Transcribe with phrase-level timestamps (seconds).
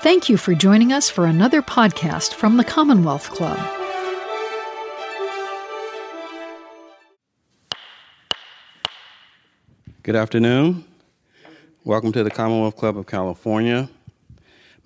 [0.00, 3.58] Thank you for joining us for another podcast from the Commonwealth Club.
[10.04, 10.84] Good afternoon.
[11.82, 13.90] Welcome to the Commonwealth Club of California.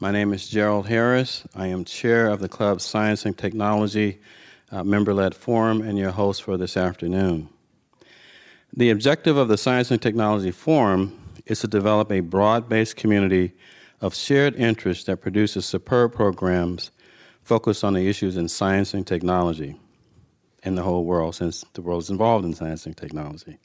[0.00, 1.44] My name is Gerald Harris.
[1.54, 4.18] I am chair of the club's Science and Technology
[4.70, 7.50] uh, member led forum and your host for this afternoon.
[8.74, 13.52] The objective of the Science and Technology Forum is to develop a broad based community
[14.02, 16.90] of shared interest that produces superb programs
[17.40, 19.76] focused on the issues in science and technology
[20.64, 23.58] in the whole world, since the world is involved in science and technology.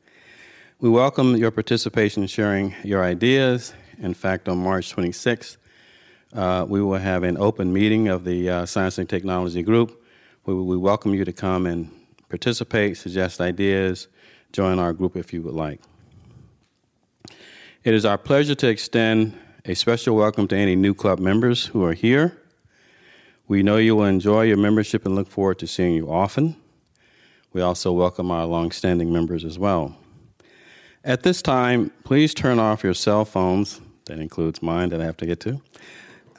[0.79, 3.73] We welcome your participation in sharing your ideas.
[3.97, 5.57] In fact, on March 26th,
[6.33, 10.03] uh, we will have an open meeting of the uh, Science and Technology Group.
[10.45, 11.91] We, we welcome you to come and
[12.29, 14.07] participate, suggest ideas,
[14.51, 15.81] join our group if you would like.
[17.83, 19.33] It is our pleasure to extend
[19.67, 22.37] a special welcome to any new club members who are here.
[23.49, 26.55] We know you will enjoy your membership and look forward to seeing you often.
[27.51, 29.97] We also welcome our longstanding members as well.
[31.03, 35.17] At this time, please turn off your cell phones, that includes mine that I have
[35.17, 35.61] to get to,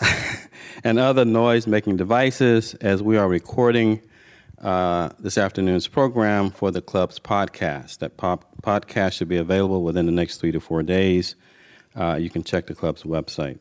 [0.83, 4.01] and other noise making devices as we are recording
[4.62, 7.99] uh, this afternoon's program for the club's podcast.
[7.99, 11.34] That pop- podcast should be available within the next three to four days
[11.99, 13.59] uh, you can check the club's website.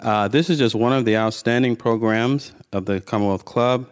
[0.00, 3.88] Uh, this is just one of the outstanding programs of the Commonwealth Club.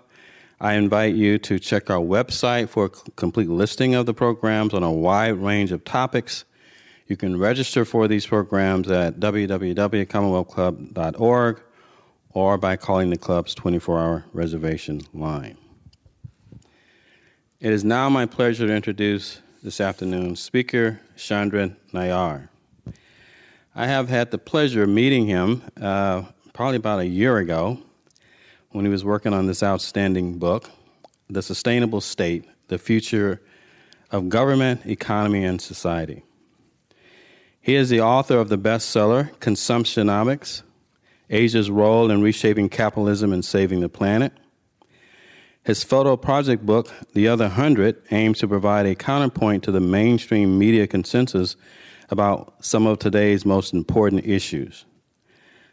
[0.60, 4.82] I invite you to check our website for a complete listing of the programs on
[4.82, 6.44] a wide range of topics.
[7.06, 11.62] You can register for these programs at www.commonwealthclub.org
[12.30, 15.56] or by calling the club's 24 hour reservation line.
[17.60, 22.50] It is now my pleasure to introduce this afternoon's speaker, Chandran Nair.
[23.78, 27.78] I have had the pleasure of meeting him uh, probably about a year ago
[28.70, 30.68] when he was working on this outstanding book,
[31.30, 33.40] The Sustainable State The Future
[34.10, 36.24] of Government, Economy, and Society.
[37.60, 40.62] He is the author of the bestseller, Consumptionomics
[41.30, 44.32] Asia's Role in Reshaping Capitalism and Saving the Planet.
[45.62, 50.58] His photo project book, The Other Hundred, aims to provide a counterpoint to the mainstream
[50.58, 51.54] media consensus
[52.10, 54.84] about some of today's most important issues.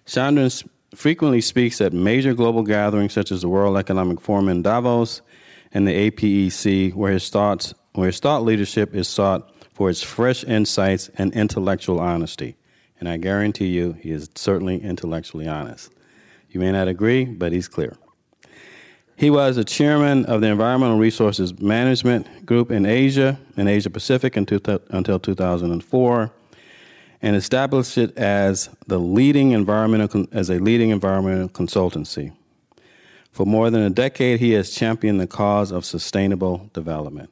[0.06, 5.22] Chandran frequently speaks at major global gatherings such as the World Economic Forum in Davos
[5.74, 10.44] and the APEC, where his, thoughts, where his thought leadership is sought for its fresh
[10.44, 12.56] insights and intellectual honesty.
[13.00, 15.92] And I guarantee you, he is certainly intellectually honest.
[16.50, 17.98] You may not agree, but he's clear.
[19.18, 24.36] He was the chairman of the Environmental Resources Management Group in Asia and Asia Pacific
[24.36, 26.32] until 2004
[27.22, 32.34] and established it as the leading environmental as a leading environmental consultancy.
[33.32, 37.30] For more than a decade, he has championed the cause of sustainable development.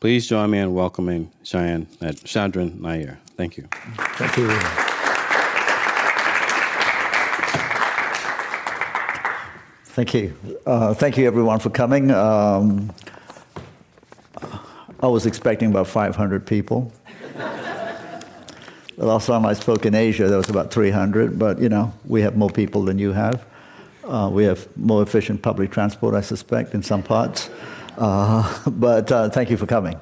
[0.00, 3.20] Please join me in welcoming Cheyenne, uh, Chandran Nair.
[3.36, 3.68] Thank you.
[4.16, 4.93] Thank you.
[9.94, 10.34] Thank you.
[10.66, 12.10] Uh, thank you, everyone, for coming.
[12.10, 12.92] Um,
[14.98, 16.92] I was expecting about 500 people.
[17.36, 18.26] the
[18.96, 22.36] last time I spoke in Asia, there was about 300, but you know, we have
[22.36, 23.46] more people than you have.
[24.02, 27.48] Uh, we have more efficient public transport, I suspect, in some parts.
[27.96, 29.94] Uh, but uh, thank you for coming.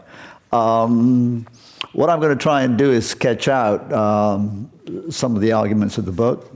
[0.52, 1.46] Um,
[1.92, 4.70] what I'm going to try and do is sketch out um,
[5.10, 6.50] some of the arguments of the book.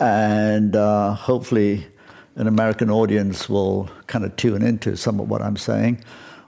[0.00, 1.86] And uh, hopefully
[2.36, 6.04] an American audience will kind of tune into some of what I'm saying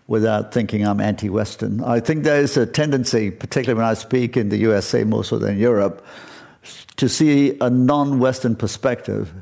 [0.09, 1.83] without thinking I'm anti Western.
[1.83, 5.39] I think there is a tendency, particularly when I speak in the USA more so
[5.39, 6.05] than Europe,
[6.97, 9.33] to see a non Western perspective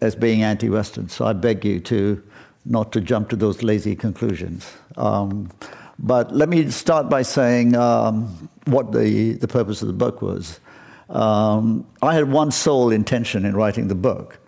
[0.00, 1.08] as being anti Western.
[1.08, 2.22] So I beg you to
[2.64, 4.70] not to jump to those lazy conclusions.
[4.96, 5.50] Um,
[5.98, 10.58] but let me start by saying um, what the, the purpose of the book was.
[11.08, 14.38] Um, I had one sole intention in writing the book,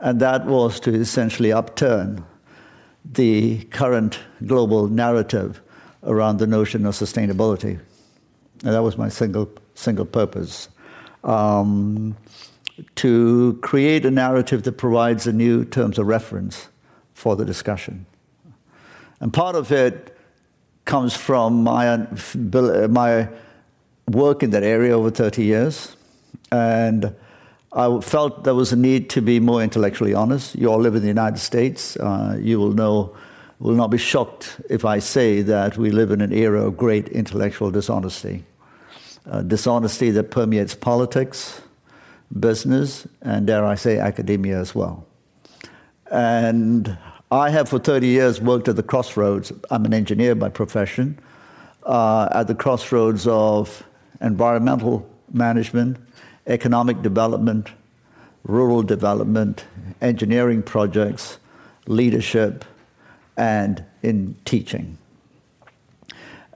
[0.00, 2.24] and that was to essentially upturn
[3.04, 5.60] the current global narrative
[6.04, 7.80] around the notion of sustainability.
[8.62, 10.68] And that was my single, single purpose.
[11.22, 12.16] Um,
[12.96, 16.68] to create a narrative that provides a new terms of reference
[17.14, 18.06] for the discussion.
[19.20, 20.16] And part of it
[20.84, 22.06] comes from my,
[22.88, 23.28] my
[24.08, 25.96] work in that area over 30 years.
[26.54, 27.16] And
[27.72, 30.54] I felt there was a need to be more intellectually honest.
[30.54, 31.96] You all live in the United States.
[31.96, 33.16] Uh, you will know,
[33.58, 37.08] will not be shocked if I say that we live in an era of great
[37.08, 38.44] intellectual dishonesty.
[39.28, 41.60] Uh, dishonesty that permeates politics,
[42.38, 45.04] business, and dare I say, academia as well.
[46.12, 46.96] And
[47.32, 49.50] I have for 30 years worked at the crossroads.
[49.70, 51.18] I'm an engineer by profession,
[51.82, 53.82] uh, at the crossroads of
[54.20, 55.96] environmental management,
[56.46, 57.70] economic development,
[58.44, 59.64] rural development,
[60.00, 61.38] engineering projects,
[61.86, 62.64] leadership,
[63.36, 64.98] and in teaching.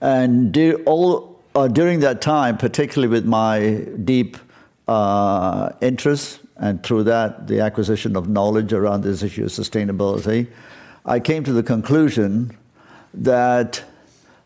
[0.00, 0.56] And
[0.87, 4.37] all, uh, during that time, particularly with my deep
[4.87, 10.46] uh, interest and through that the acquisition of knowledge around this issue of sustainability,
[11.05, 12.56] I came to the conclusion
[13.14, 13.82] that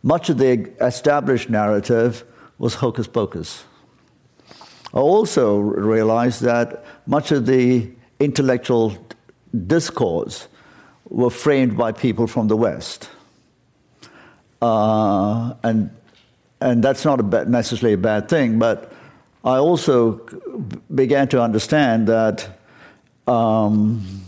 [0.02, 2.24] much of the established narrative
[2.58, 3.64] was hocus pocus.
[4.94, 7.90] I also realized that much of the
[8.20, 8.96] intellectual
[9.66, 10.48] discourse
[11.08, 13.08] were framed by people from the West.
[14.60, 15.90] Uh, and,
[16.60, 18.92] and that's not a bad, necessarily a bad thing, but
[19.44, 20.20] I also
[20.94, 22.60] began to understand that
[23.26, 24.22] um,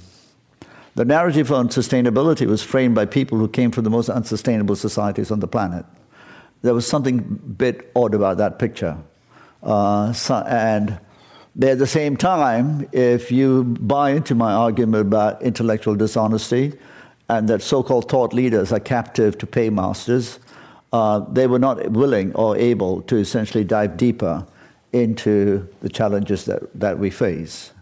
[0.94, 5.31] the narrative on sustainability was framed by people who came from the most unsustainable societies
[5.31, 5.84] on the planet.
[6.62, 8.96] There was something a bit odd about that picture.
[9.64, 10.99] Uh, so, and
[11.62, 16.72] at the same time, if you buy into my argument about intellectual dishonesty
[17.28, 20.38] and that so called thought leaders are captive to paymasters,
[20.93, 24.46] uh, they were not willing or able to essentially dive deeper
[24.93, 27.72] into the challenges that, that we face.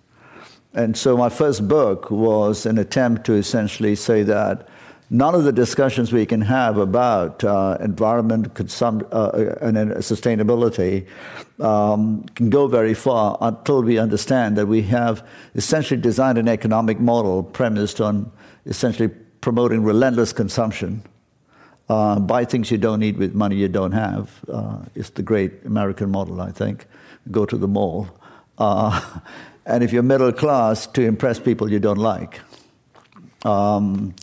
[0.75, 4.69] And so my first book was an attempt to essentially say that
[5.12, 11.06] none of the discussions we can have about uh, environment consum- uh, and sustainability
[11.61, 15.25] um, can go very far until we understand that we have
[15.55, 18.32] essentially designed an economic model premised on
[18.64, 19.09] essentially
[19.43, 21.03] promoting relentless consumption.
[21.91, 24.41] Uh, buy things you don't need with money you don't have.
[24.50, 26.87] Uh, it's the great American model, I think.
[27.31, 28.08] Go to the mall.
[28.56, 28.99] Uh,
[29.67, 32.41] and if you're middle class, to impress people you don't like.
[33.44, 34.15] Um,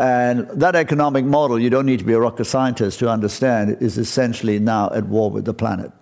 [0.00, 3.98] and that economic model, you don't need to be a rocket scientist to understand, is
[3.98, 5.92] essentially now at war with the planet.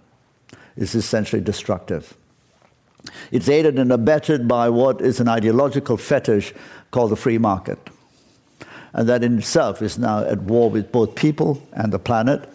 [0.76, 2.16] It's essentially destructive.
[3.32, 6.54] It's aided and abetted by what is an ideological fetish
[6.92, 7.90] called the free market.
[8.92, 12.48] And that in itself is now at war with both people and the planet.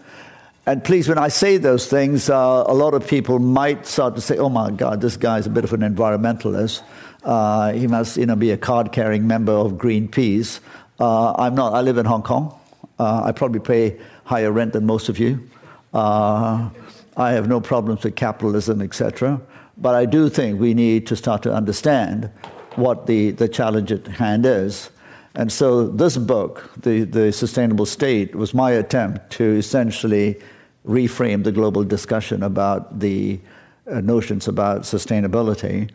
[0.65, 4.21] And please, when I say those things, uh, a lot of people might start to
[4.21, 6.83] say, oh my God, this guy's a bit of an environmentalist.
[7.21, 10.61] Uh, he must you know, be a card carrying member of Greenpeace.
[10.99, 11.73] Uh, I'm not.
[11.73, 12.57] I live in Hong Kong.
[12.99, 15.49] Uh, I probably pay higher rent than most of you.
[15.93, 16.69] Uh,
[17.17, 19.41] I have no problems with capitalism, etc.
[19.77, 22.29] But I do think we need to start to understand
[22.75, 24.89] what the, the challenge at hand is.
[25.35, 30.39] And so this book, the, the Sustainable State, was my attempt to essentially
[30.85, 33.39] reframe the global discussion about the
[33.89, 35.89] uh, notions about sustainability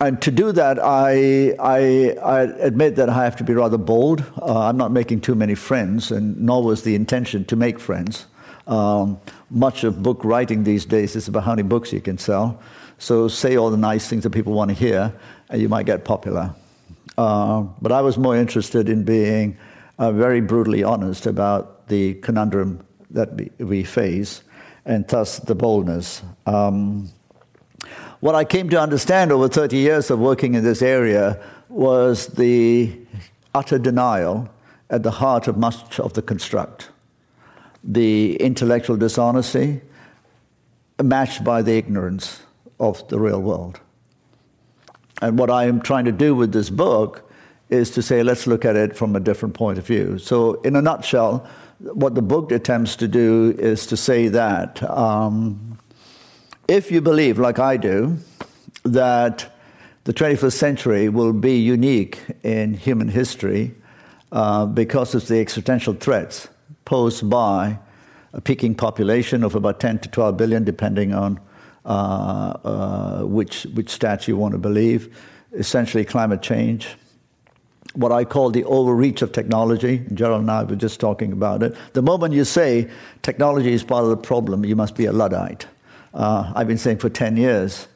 [0.00, 4.24] and to do that, I, I, I, admit that I have to be rather bold.
[4.40, 8.26] Uh, I'm not making too many friends, and nor was the intention to make friends.
[8.66, 9.20] Um,
[9.50, 12.62] much of book writing these days is about how many books you can sell.
[12.98, 15.12] So say all the nice things that people want to hear,
[15.50, 16.54] and you might get popular.
[17.18, 19.58] Uh, but I was more interested in being
[19.98, 24.42] uh, very brutally honest about the conundrum that we, we face,
[24.86, 26.22] and thus the boldness.
[26.46, 27.10] Um,
[28.20, 32.98] what I came to understand over 30 years of working in this area was the
[33.54, 34.48] utter denial
[34.90, 36.90] at the heart of much of the construct.
[37.82, 39.80] The intellectual dishonesty
[41.02, 42.42] matched by the ignorance
[42.78, 43.80] of the real world.
[45.22, 47.30] And what I am trying to do with this book
[47.70, 50.18] is to say, let's look at it from a different point of view.
[50.18, 51.46] So, in a nutshell,
[51.78, 55.69] what the book attempts to do is to say that um,
[56.70, 58.16] if you believe, like I do,
[58.84, 59.52] that
[60.04, 63.74] the 21st century will be unique in human history
[64.30, 66.48] uh, because of the existential threats
[66.84, 67.76] posed by
[68.32, 71.40] a peaking population of about 10 to 12 billion, depending on
[71.84, 75.12] uh, uh, which, which stats you want to believe,
[75.52, 76.94] essentially climate change,
[77.94, 80.06] what I call the overreach of technology.
[80.14, 81.74] Gerald and I were just talking about it.
[81.94, 82.88] The moment you say
[83.22, 85.66] technology is part of the problem, you must be a Luddite.
[86.12, 87.86] Uh, I've been saying for 10 years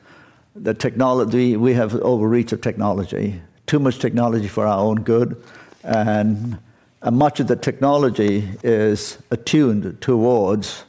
[0.54, 5.42] that technology, we have overreach of technology, too much technology for our own good,
[5.82, 6.58] and,
[7.02, 10.84] and much of the technology is attuned towards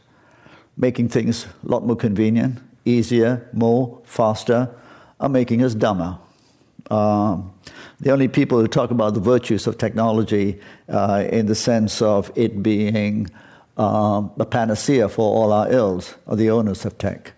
[0.78, 4.70] making things a lot more convenient, easier, more, faster,
[5.20, 6.18] and making us dumber.
[6.92, 7.52] Um,
[8.00, 12.32] the only people who talk about the virtues of technology uh, in the sense of
[12.36, 13.32] it being
[13.78, 17.34] um, the panacea for all our ills are the owners of tech.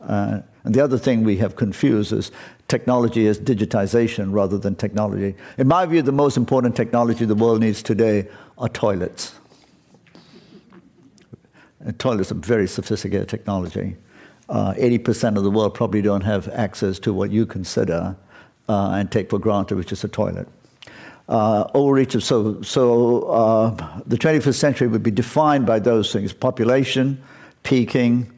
[0.00, 2.30] Uh, and the other thing we have confused is
[2.68, 5.34] technology as digitization rather than technology.
[5.58, 9.34] In my view, the most important technology the world needs today are toilets.
[11.80, 13.96] And toilets are very sophisticated technology.
[14.48, 18.16] Uh, 80% of the world probably don't have access to what you consider
[18.68, 20.48] uh, and take for granted, which is a toilet.
[21.28, 23.70] Uh, overreach of so so uh,
[24.06, 27.22] the 21st century would be defined by those things: population,
[27.62, 28.30] peaking,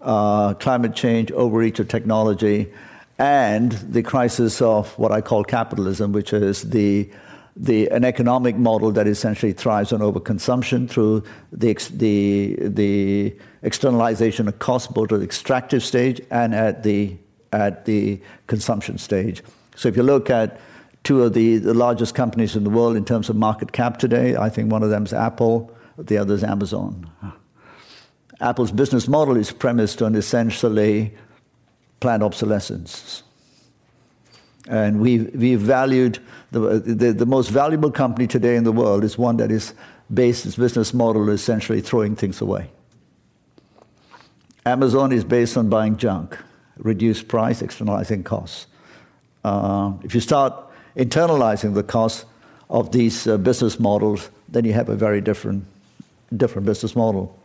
[0.00, 2.72] uh, climate change, overreach of technology,
[3.20, 7.06] and the crisis of what I call capitalism, which is the,
[7.54, 14.58] the, an economic model that essentially thrives on overconsumption through the, the, the externalization of
[14.58, 17.14] cost both at the extractive stage and at the,
[17.52, 19.42] at the consumption stage.
[19.76, 20.58] So if you look at
[21.10, 24.36] two of the, the largest companies in the world in terms of market cap today,
[24.36, 27.10] I think one of them is Apple, the other is Amazon.
[28.40, 31.12] Apple's business model is premised on essentially
[31.98, 33.24] planned obsolescence.
[34.68, 36.20] And we, we valued
[36.52, 39.74] the, the, the, most valuable company today in the world is one that is
[40.14, 42.70] based, its business model essentially throwing things away.
[44.64, 46.38] Amazon is based on buying junk,
[46.76, 48.68] reduced price, externalizing costs.
[49.42, 52.26] Uh, if you start internalizing the cost
[52.68, 55.64] of these uh, business models, then you have a very different,
[56.36, 57.36] different business model.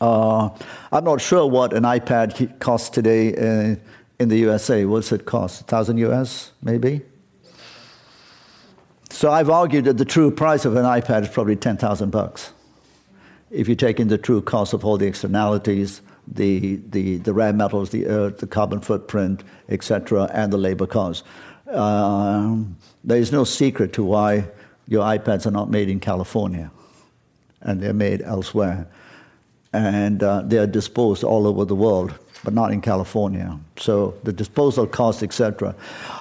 [0.00, 0.50] Uh,
[0.90, 3.80] I'm not sure what an iPad costs today in,
[4.18, 4.84] in the USA.
[4.84, 5.62] What's it cost?
[5.62, 7.02] 1,000 US, maybe?
[9.10, 12.52] So I've argued that the true price of an iPad is probably 10,000 bucks.
[13.50, 17.52] If you take in the true cost of all the externalities, the, the, the rare
[17.52, 21.22] metals, the earth, the carbon footprint, etc., and the labor costs.
[21.72, 22.56] Uh,
[23.04, 24.44] there is no secret to why
[24.86, 26.70] your iPads are not made in California
[27.62, 28.86] and they're made elsewhere
[29.72, 32.14] and uh, they are disposed all over the world,
[32.44, 33.58] but not in California.
[33.78, 35.74] So the disposal costs, etc.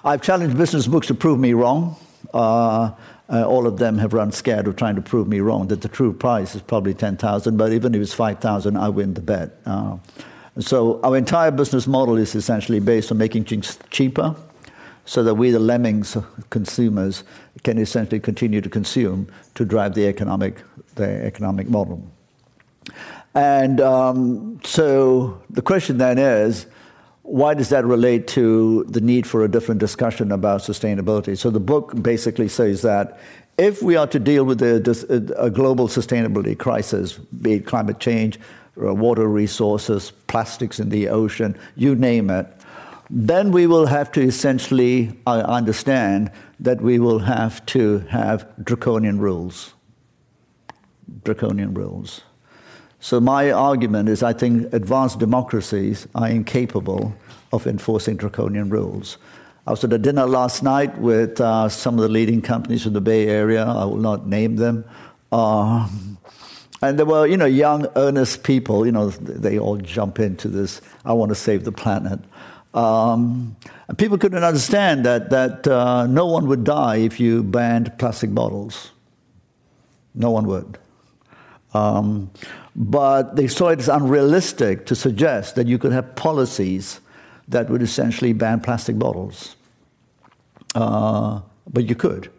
[0.06, 1.98] I've challenged business books to prove me wrong.
[2.34, 2.92] Uh,
[3.30, 5.90] uh, all of them have run scared of trying to prove me wrong that the
[5.90, 9.52] true price is probably 10,000, but even if it's 5,000, I win the bet.
[9.66, 9.98] Uh,
[10.60, 14.36] so our entire business model is essentially based on making things cheaper
[15.06, 16.18] so that we, the lemmings
[16.50, 17.24] consumers,
[17.64, 20.62] can essentially continue to consume to drive the economic,
[20.96, 22.04] the economic model.
[23.34, 26.66] And um, so the question then is,
[27.24, 31.38] why does that relate to the need for a different discussion about sustainability?
[31.38, 33.20] So the book basically says that
[33.58, 38.40] if we are to deal with a, a global sustainability crisis, be it climate change,
[38.76, 42.48] water resources, plastics in the ocean, you name it,
[43.14, 49.74] then we will have to essentially understand that we will have to have draconian rules.
[51.26, 52.22] Draconian rules.
[53.02, 57.14] So my argument is I think advanced democracies are incapable
[57.52, 59.18] of enforcing draconian rules.
[59.68, 62.94] I was at a dinner last night with uh, some of the leading companies from
[62.94, 63.66] the Bay Area.
[63.66, 64.86] I will not name them.
[65.34, 65.88] Uh,
[66.82, 68.86] and there were, you know, young, earnest people.
[68.86, 70.82] You know, they all jump into this.
[71.04, 72.20] I want to save the planet.
[72.74, 73.56] Um,
[73.98, 78.92] people couldn't understand that that uh, no one would die if you banned plastic bottles.
[80.16, 80.78] No one would.
[81.74, 82.32] Um,
[82.76, 87.00] but they saw it as unrealistic to suggest that you could have policies
[87.48, 89.56] that would essentially ban plastic bottles.
[90.74, 92.30] Uh, but you could.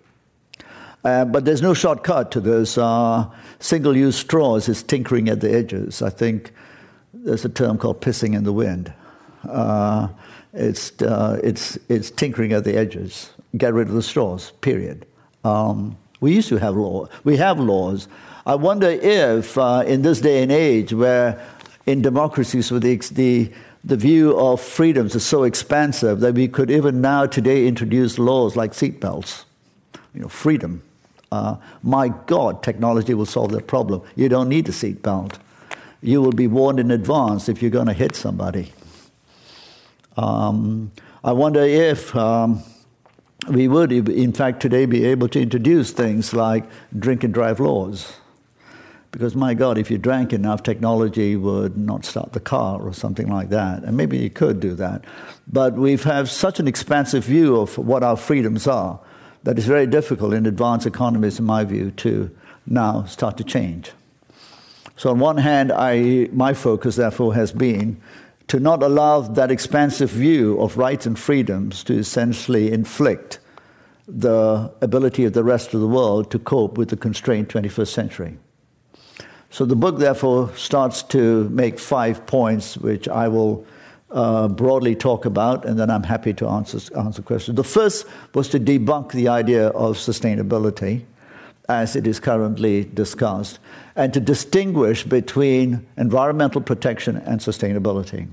[1.05, 2.79] Uh, but there's no shortcut to this.
[2.79, 6.01] Uh, single use straws is tinkering at the edges.
[6.01, 6.53] I think
[7.12, 8.93] there's a term called pissing in the wind.
[9.49, 10.09] Uh,
[10.53, 13.31] it's, uh, it's, it's tinkering at the edges.
[13.57, 15.07] Get rid of the straws, period.
[15.45, 17.09] Um, we used to have law.
[17.25, 18.09] We have laws
[18.45, 21.41] I wonder if, uh, in this day and age, where
[21.87, 23.53] in democracies with the, the,
[23.85, 28.57] the view of freedoms is so expansive that we could even now today introduce laws
[28.57, 29.45] like seatbelts,
[30.13, 30.83] you know, freedom.
[31.31, 34.03] Uh, my God, technology will solve that problem.
[34.17, 35.37] You don't need a seatbelt.
[36.03, 38.73] You will be warned in advance if you're going to hit somebody.
[40.16, 40.92] Um,
[41.25, 42.62] I wonder if um,
[43.49, 46.64] we would, in fact, today be able to introduce things like
[46.99, 48.14] drink and drive laws.
[49.11, 53.28] Because, my God, if you drank enough, technology would not start the car or something
[53.28, 53.83] like that.
[53.83, 55.04] And maybe you could do that.
[55.47, 58.99] But we have such an expansive view of what our freedoms are
[59.45, 62.31] that it's very difficult in advanced economies, in my view, to
[62.66, 63.92] now start to change.
[64.97, 68.00] So, on one hand, I, my focus, therefore, has been
[68.53, 73.39] to not allow that expansive view of rights and freedoms to essentially inflict
[74.07, 78.37] the ability of the rest of the world to cope with the constrained 21st century.
[79.49, 83.65] So the book, therefore, starts to make five points, which I will
[84.11, 87.57] uh, broadly talk about, and then I'm happy to answer, answer questions.
[87.57, 88.05] The first
[88.35, 91.05] was to debunk the idea of sustainability
[91.71, 93.61] as it is currently discussed,
[93.97, 98.29] and to distinguish between environmental protection and sustainability.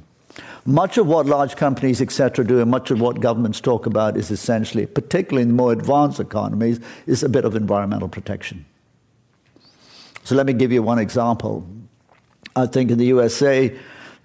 [0.66, 4.32] Much of what large companies, etc., do, and much of what governments talk about is
[4.32, 8.66] essentially, particularly in the more advanced economies, is a bit of environmental protection.
[10.24, 11.66] So let me give you one example.
[12.56, 13.76] I think in the USA,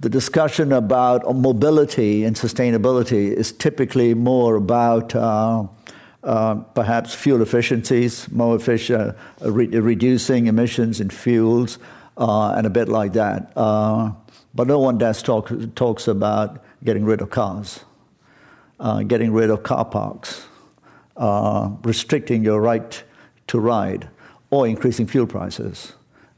[0.01, 5.67] the discussion about mobility and sustainability is typically more about uh,
[6.23, 11.79] uh, perhaps fuel efficiencies, more efficient, uh, re- reducing emissions in fuels,
[12.17, 13.53] uh, and a bit like that.
[14.55, 17.85] Uh, but no one does talk, talks about getting rid of cars,
[18.81, 20.47] uh, getting rid of car parks,
[21.83, 23.03] restricting your right
[23.47, 24.09] to ride,
[24.51, 25.93] or increasing fuel prices.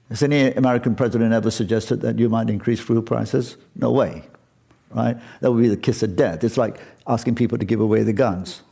[0.08, 3.56] Has any American president ever suggested that you might increase fuel prices?
[3.75, 4.23] No way,
[4.90, 5.16] right?
[5.40, 6.44] That would be the kiss of death.
[6.44, 8.62] It's like asking people to give away the guns.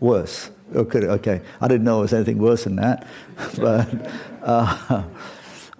[0.00, 0.50] Worse.
[0.74, 1.40] Okay, okay.
[1.60, 3.06] I didn't know it was anything worse than that.
[3.58, 4.10] but
[4.42, 5.04] uh,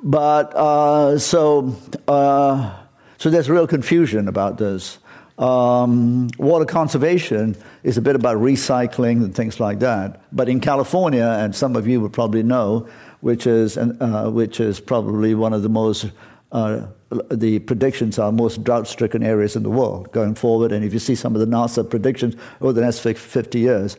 [0.06, 2.72] but uh, so, uh,
[3.18, 4.98] so there's real confusion about this.
[5.36, 10.22] Um, water conservation is a bit about recycling and things like that.
[10.30, 12.88] But in California, and some of you would probably know,
[13.20, 16.06] which is, uh, which is probably one of the most,
[16.52, 16.86] uh,
[17.32, 20.70] the predictions are most drought stricken areas in the world going forward.
[20.70, 23.96] And if you see some of the NASA predictions over the next 50 years,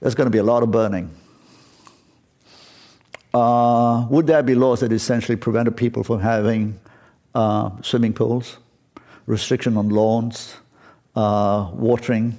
[0.00, 1.10] there's going to be a lot of burning.
[3.32, 6.78] Uh, would there be laws that essentially prevented people from having
[7.34, 8.58] uh, swimming pools?
[9.30, 10.56] restriction on lawns,
[11.14, 12.38] uh, watering,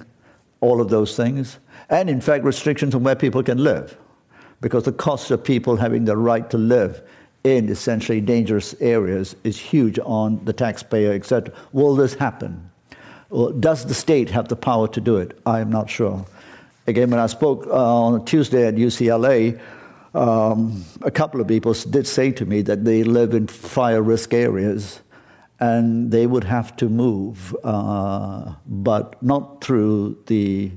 [0.60, 1.58] all of those things,
[1.88, 3.96] and in fact, restrictions on where people can live,
[4.60, 7.02] because the cost of people having the right to live
[7.44, 11.52] in essentially dangerous areas is huge on the taxpayer, etc.
[11.72, 12.70] Will this happen?
[13.30, 15.36] Well, does the state have the power to do it?
[15.46, 16.24] I am not sure.
[16.86, 19.58] Again, when I spoke uh, on Tuesday at UCLA,
[20.14, 24.34] um, a couple of people did say to me that they live in fire risk
[24.34, 25.00] areas
[25.60, 30.72] and they would have to move, uh, but not through the,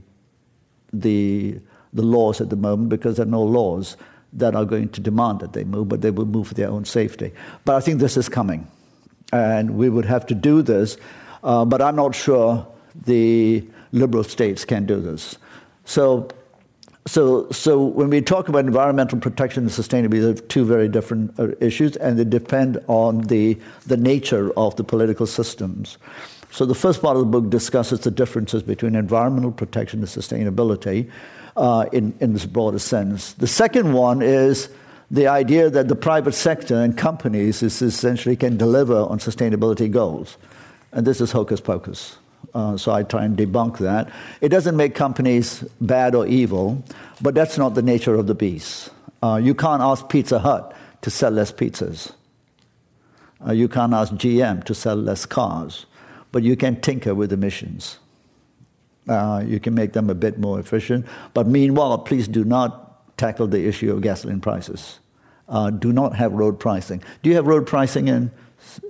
[0.94, 1.60] the,
[1.92, 3.98] the laws at the moment because there are no laws
[4.34, 6.86] that are going to demand that they move, but they will move for their own
[6.86, 7.32] safety.
[7.64, 8.68] But I think this is coming,
[9.34, 10.98] and we would have to do this,
[11.44, 12.68] uh, but I'm not sure
[13.06, 15.38] the liberal states can do this.
[15.86, 16.28] So
[17.08, 21.50] so, so when we talk about environmental protection and sustainability, they're two very different uh,
[21.60, 26.00] issues, and they depend on the, the nature of the political systems.
[26.50, 31.12] So the first part of the book discusses the differences between environmental protection and sustainability
[31.58, 33.34] uh, in, in this broader sense.
[33.34, 34.70] The second one is
[35.12, 40.38] the idea that the private sector and companies is essentially can deliver on sustainability goals.
[40.92, 42.18] And this is hocus pocus.
[42.54, 44.12] Uh, so I try and debunk that.
[44.42, 46.84] It doesn't make companies bad or evil,
[47.22, 48.90] but that's not the nature of the beast.
[49.24, 52.12] Uh, you can't ask Pizza Hut to sell less pizzas.
[53.46, 55.86] Uh, you can't ask GM to sell less cars,
[56.32, 58.00] but you can tinker with emissions.
[59.08, 61.06] Uh, you can make them a bit more efficient.
[61.34, 65.00] But meanwhile, please do not tackle the issue of gasoline prices.
[65.48, 67.04] Uh, do not have road pricing.
[67.22, 68.32] Do you have road pricing in?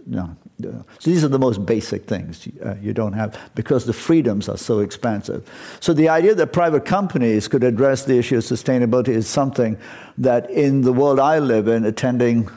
[0.05, 0.35] No.
[0.61, 4.57] So these are the most basic things uh, you don't have because the freedoms are
[4.57, 5.49] so expansive.
[5.81, 9.77] So the idea that private companies could address the issue of sustainability is something
[10.17, 12.49] that in the world I live in, attending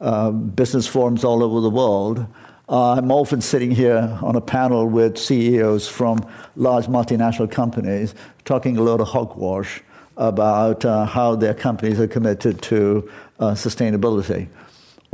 [0.00, 2.26] uh, business forums all over the world,
[2.68, 8.14] uh, I'm often sitting here on a panel with CEOs from large multinational companies
[8.44, 9.80] talking a lot of hogwash
[10.16, 14.48] about uh, how their companies are committed to uh, sustainability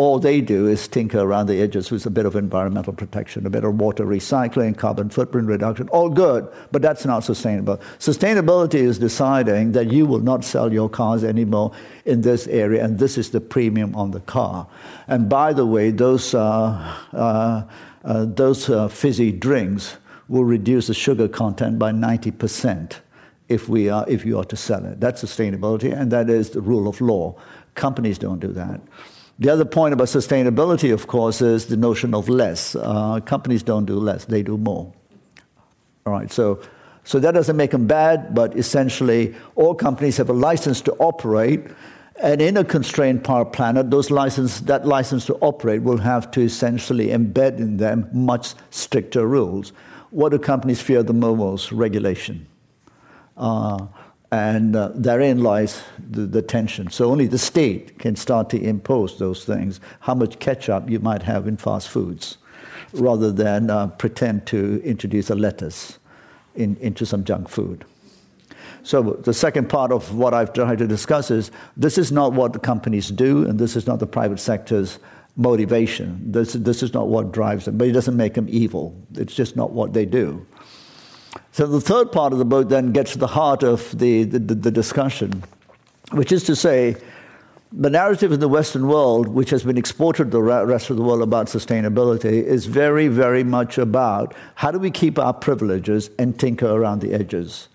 [0.01, 3.51] all they do is tinker around the edges with a bit of environmental protection, a
[3.51, 7.77] bit of water recycling, carbon footprint reduction, all good, but that's not sustainable.
[7.99, 11.73] Sustainability is deciding that you will not sell your cars anymore
[12.07, 14.67] in this area, and this is the premium on the car.
[15.07, 17.65] And by the way, those, uh, uh,
[18.03, 23.01] uh, those uh, fizzy drinks will reduce the sugar content by 90%
[23.51, 24.99] if, we are, if you are to sell it.
[24.99, 27.37] That's sustainability, and that is the rule of law.
[27.75, 28.81] Companies don't do that.
[29.41, 32.77] The other point about sustainability, of course, is the notion of less.
[32.77, 34.93] Uh, companies don't do less, they do more.
[36.05, 36.61] All right, so,
[37.05, 41.63] so that doesn't make them bad, but essentially, all companies have a license to operate.
[42.23, 46.43] And in a constrained power planet, those license, that license to operate will have to
[46.43, 49.73] essentially embed in them much stricter rules.
[50.11, 51.73] What do companies fear the most?
[51.73, 52.47] Regulation.
[53.39, 53.87] Uh,
[54.33, 56.91] and uh, therein lies the, the, tension.
[56.91, 59.81] So only the state can start to impose those things.
[60.01, 62.39] How much ketchup you might have in fast foods,
[62.93, 65.99] rather than uh, pretend to introduce a lettuce
[66.55, 67.85] in, into some junk food.
[68.83, 72.53] So the second part of what I've tried to discuss is this is not what
[72.53, 74.99] the companies do, and this is not the private sector's
[75.37, 76.33] motivation.
[76.33, 78.97] This, this is not what drives them, but it doesn't make them evil.
[79.15, 80.47] It's just not what they do.
[81.53, 84.39] So the third part of the book then gets to the heart of the, the,
[84.39, 85.45] the discussion,
[86.13, 86.97] which is to say,
[87.73, 91.03] the narrative in the Western world, which has been exported to the rest of the
[91.03, 96.39] world about sustainability, is very, very much about how do we keep our privileges and
[96.39, 97.69] tinker around the edges.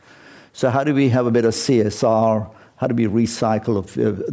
[0.51, 2.51] So, how do we have a bit of CSR?
[2.77, 3.85] How do we recycle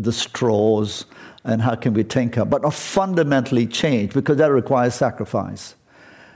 [0.02, 1.04] the straws?
[1.44, 2.44] And how can we tinker?
[2.44, 5.76] But not fundamentally change, because that requires sacrifice.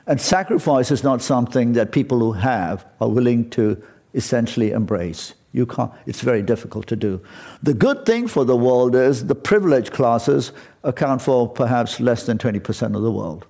[0.06, 3.82] And sacrifice is not something that people who have are willing to
[4.14, 5.34] essentially embrace.
[5.52, 7.20] You can't, it's very difficult to do.
[7.62, 10.52] The good thing for the world is the privileged classes
[10.84, 13.46] account for perhaps less than 20% of the world,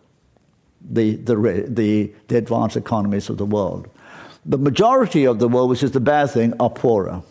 [0.80, 3.88] the, the, the, the advanced economies of the world.
[4.46, 7.22] The majority of the world, which is the bad thing, are poorer.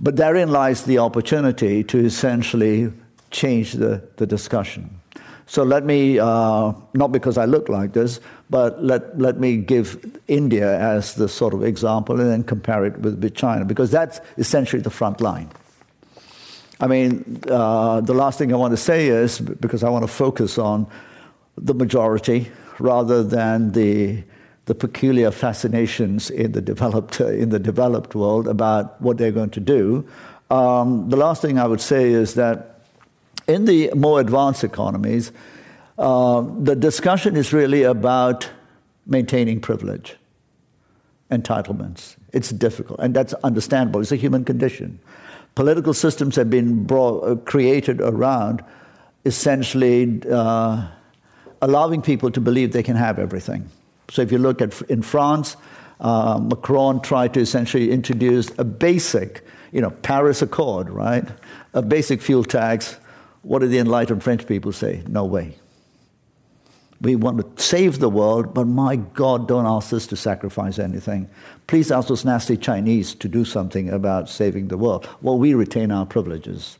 [0.00, 2.92] But therein lies the opportunity to essentially
[3.30, 5.00] change the, the discussion.
[5.48, 10.20] So let me, uh, not because I look like this, but let, let me give
[10.28, 14.20] India as the sort of example and then compare it with, with China, because that's
[14.36, 15.48] essentially the front line.
[16.80, 20.12] I mean, uh, the last thing I want to say is because I want to
[20.12, 20.86] focus on
[21.56, 24.22] the majority rather than the,
[24.66, 29.60] the peculiar fascinations in the, developed, in the developed world about what they're going to
[29.60, 30.06] do.
[30.50, 32.77] Um, the last thing I would say is that
[33.48, 35.32] in the more advanced economies,
[35.98, 38.48] uh, the discussion is really about
[39.06, 40.16] maintaining privilege,
[41.32, 42.16] entitlements.
[42.32, 44.00] It's difficult, and that's understandable.
[44.02, 45.00] It's a human condition.
[45.54, 48.62] Political systems have been brought, uh, created around
[49.24, 50.86] essentially uh,
[51.62, 53.68] allowing people to believe they can have everything.
[54.10, 55.56] So if you look at in France,
[56.00, 61.26] uh, Macron tried to essentially introduce a basic, you know, Paris Accord, right?
[61.74, 62.98] A basic fuel tax
[63.48, 65.02] what do the enlightened French people say?
[65.08, 65.56] No way.
[67.00, 71.30] We want to save the world, but my God, don't ask us to sacrifice anything.
[71.66, 75.08] Please ask those nasty Chinese to do something about saving the world.
[75.22, 76.76] Well, we retain our privileges.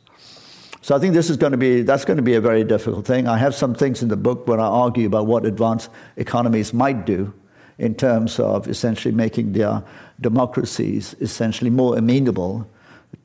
[0.81, 3.07] So I think this is going to be that's going to be a very difficult
[3.07, 3.27] thing.
[3.27, 7.03] I have some things in the book where I argue about what advanced economies might
[7.03, 7.33] do
[7.79, 9.81] in terms of essentially making their
[10.21, 12.69] democracies essentially more amenable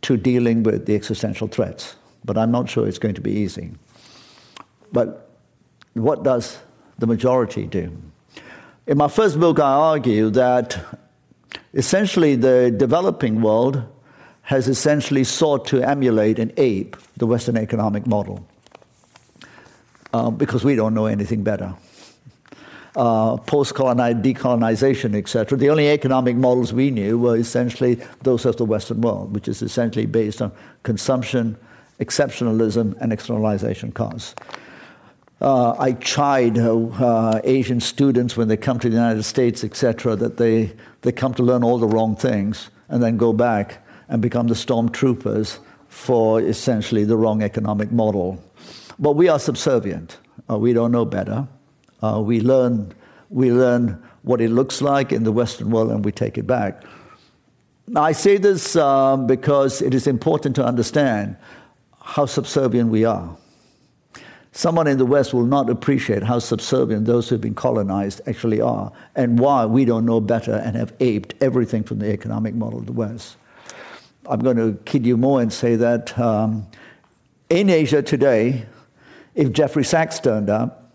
[0.00, 3.72] to dealing with the existential threats but I'm not sure it's going to be easy.
[4.92, 5.30] But
[5.94, 6.58] what does
[6.98, 7.96] the majority do?
[8.86, 10.78] In my first book, I argue that
[11.72, 13.82] essentially the developing world
[14.42, 18.46] has essentially sought to emulate and ape the Western economic model
[20.12, 21.74] uh, because we don't know anything better.
[22.94, 25.58] Uh, post decolonization, etc.
[25.58, 29.62] The only economic models we knew were essentially those of the Western world, which is
[29.62, 30.52] essentially based on
[30.84, 31.56] consumption,
[32.00, 34.34] exceptionalism and externalization cause.
[35.40, 40.16] Uh, I chide uh, uh, Asian students when they come to the United States, etc.,
[40.16, 44.22] that they, they come to learn all the wrong things and then go back and
[44.22, 48.42] become the stormtroopers for essentially the wrong economic model.
[48.98, 50.18] But we are subservient.
[50.48, 51.46] Uh, we don't know better.
[52.02, 52.92] Uh, we, learn,
[53.28, 56.82] we learn what it looks like in the Western world and we take it back.
[57.86, 61.36] Now, I say this um, because it is important to understand
[62.04, 63.36] how subservient we are.
[64.52, 68.92] Someone in the West will not appreciate how subservient those who've been colonized actually are
[69.16, 72.86] and why we don't know better and have aped everything from the economic model of
[72.86, 73.36] the West.
[74.26, 76.66] I'm going to kid you more and say that um,
[77.50, 78.66] in Asia today,
[79.34, 80.92] if Jeffrey Sachs turned up,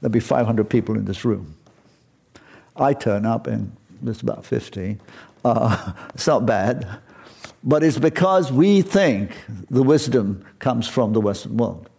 [0.00, 1.56] there'd be 500 people in this room.
[2.76, 4.98] I turn up and there's about 50.
[5.44, 6.86] Uh, it's not bad.
[7.66, 9.36] But it's because we think
[9.68, 11.90] the wisdom comes from the Western world.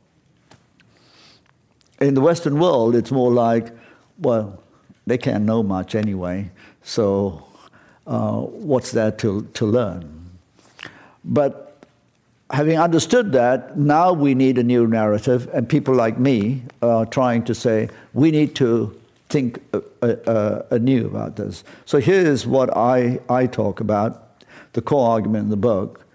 [2.00, 3.76] In the Western world, it's more like,
[4.18, 4.64] well,
[5.06, 6.50] they can't know much anyway,
[6.84, 7.44] so
[8.06, 10.30] uh, what's there to, to learn?
[11.26, 11.84] But
[12.50, 17.44] having understood that, now we need a new narrative, and people like me are trying
[17.44, 21.66] to say we need to think uh, uh, anew about this.
[21.86, 24.27] So here's what I, I talk about
[24.78, 26.06] the core argument in the book,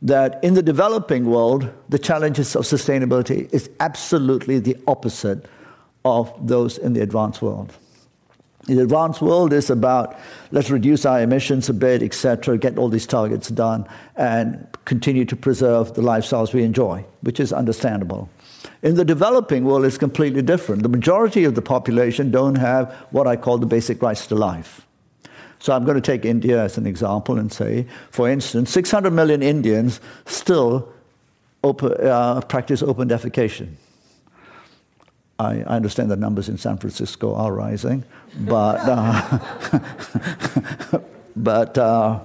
[0.00, 5.44] that in the developing world, the challenges of sustainability is absolutely the opposite
[6.02, 7.74] of those in the advanced world.
[8.64, 10.16] The advanced world is about
[10.50, 15.36] let's reduce our emissions a bit, etc., get all these targets done, and continue to
[15.36, 18.30] preserve the lifestyles we enjoy, which is understandable.
[18.82, 20.82] In the developing world, it's completely different.
[20.82, 24.86] The majority of the population don't have what I call the basic rights to life.
[25.64, 29.42] So I'm going to take India as an example and say, for instance, 600 million
[29.42, 30.92] Indians still
[31.62, 33.68] uh, practice open defecation.
[35.38, 38.04] I, I, understand the numbers in San Francisco are rising,
[38.40, 39.38] but, uh,
[41.36, 42.20] but uh,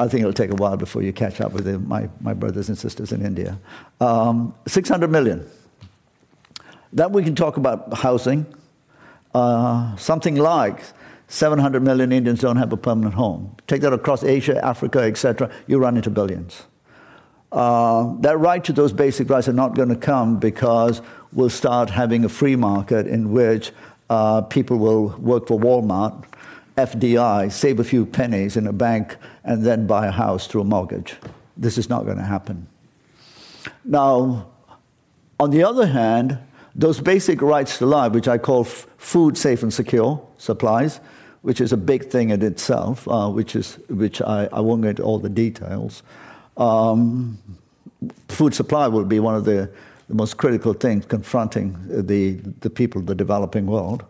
[0.00, 2.70] I think it'll take a while before you catch up with the, my, my brothers
[2.70, 3.58] and sisters in India.
[4.00, 5.46] Um, 600 million.
[6.90, 8.46] Then we can talk about housing.
[9.34, 10.80] Uh, something like
[11.28, 13.56] 700 million Indians don't have a permanent home.
[13.66, 16.64] Take that across Asia, Africa, etc., you run into billions.
[17.52, 21.00] Uh, that right to those basic rights are not going to come because
[21.32, 23.72] we'll start having a free market in which
[24.10, 26.24] uh, people will work for Walmart,
[26.76, 30.64] FDI, save a few pennies in a bank, and then buy a house through a
[30.64, 31.16] mortgage.
[31.56, 32.68] This is not going to happen.
[33.84, 34.48] Now,
[35.40, 36.38] on the other hand,
[36.74, 41.00] those basic rights to life, which I call f- food safe and secure supplies,
[41.46, 44.88] which is a big thing in itself, uh, which, is, which I, I won't get
[44.88, 46.02] into all the details.
[46.56, 47.38] Um,
[48.26, 49.70] food supply will be one of the,
[50.08, 52.32] the most critical things confronting the,
[52.62, 54.04] the people of the developing world.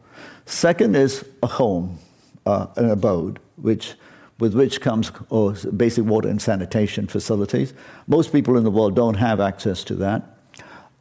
[0.47, 1.99] Second is a home,
[2.47, 3.97] uh, an abode, which,
[4.39, 7.75] with which comes oh, basic water and sanitation facilities.
[8.07, 10.23] Most people in the world don't have access to that.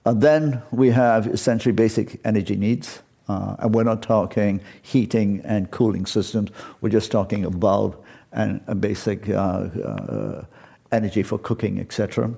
[0.04, 3.00] And then we have essentially basic energy needs.
[3.27, 8.61] Uh, and we're not talking heating and cooling systems, we're just talking a bulb and
[8.67, 10.45] a basic uh, uh
[10.91, 12.31] energy for cooking, etc.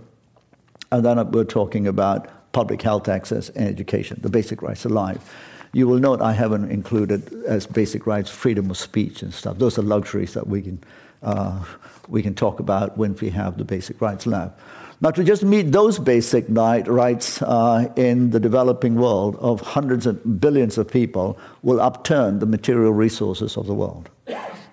[0.91, 5.33] And then we're talking about public health access and education, the basic rights of life.
[5.73, 9.57] You will note I haven't included as basic rights freedom of speech and stuff.
[9.59, 10.83] Those are luxuries that we can,
[11.23, 11.63] uh,
[12.07, 14.57] we can talk about when we have the basic rights lab.
[14.99, 20.39] Now, to just meet those basic rights uh, in the developing world of hundreds of
[20.39, 24.09] billions of people will upturn the material resources of the world.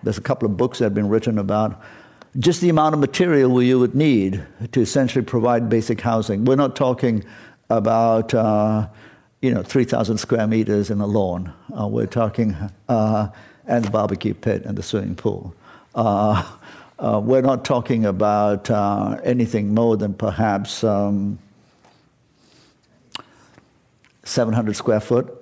[0.02, 1.80] There's a couple of books that have been written about
[2.38, 6.44] just the amount of material you would need to essentially provide basic housing.
[6.44, 7.24] We're not talking
[7.70, 8.88] about uh,
[9.40, 11.52] you know 3,000 square meters in a lawn.
[11.78, 12.56] Uh, we're talking
[12.88, 13.28] uh,
[13.66, 15.54] and the barbecue pit and the swimming pool.
[15.94, 16.44] Uh,
[16.98, 21.38] uh, we're not talking about uh, anything more than perhaps um,
[24.24, 25.40] 700 square foot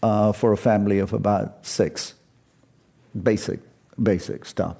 [0.00, 2.14] for a family of about six.
[3.22, 3.60] Basic,
[4.02, 4.76] basic stuff.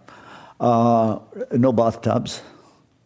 [0.62, 1.18] Uh,
[1.50, 2.40] no bathtubs,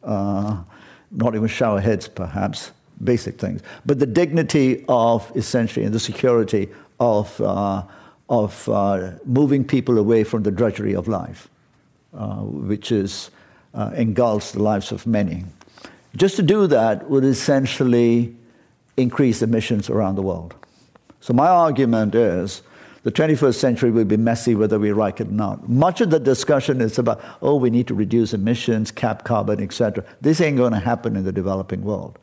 [0.04, 0.62] uh,
[1.10, 2.70] not even shower heads, perhaps,
[3.02, 3.62] basic things.
[3.86, 6.68] But the dignity of essentially and the security
[7.00, 7.82] of, uh,
[8.28, 11.55] of uh, moving people away from the drudgery of life, uh,
[12.16, 13.30] which is,
[13.74, 15.44] uh, engulfs the lives of many.
[16.16, 18.34] Just to do that would essentially
[18.96, 20.54] increase emissions around the world.
[21.20, 22.62] So, my argument is
[23.02, 25.68] the 21st century will be messy whether we like it or not.
[25.68, 30.04] Much of the discussion is about, oh, we need to reduce emissions, cap carbon, etc.
[30.20, 32.18] This ain't going to happen in the developing world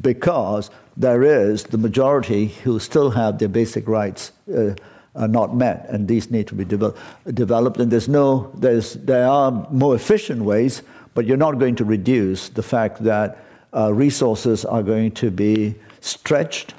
[0.00, 4.74] because there is the majority who still have their basic rights uh,
[5.16, 6.96] are not met, and these need to be devel-
[7.34, 7.78] developed.
[7.78, 10.82] And there's no, there's, there are more efficient ways,
[11.14, 13.38] but you're not going to reduce the fact that
[13.74, 16.74] uh, resources are going to be stretched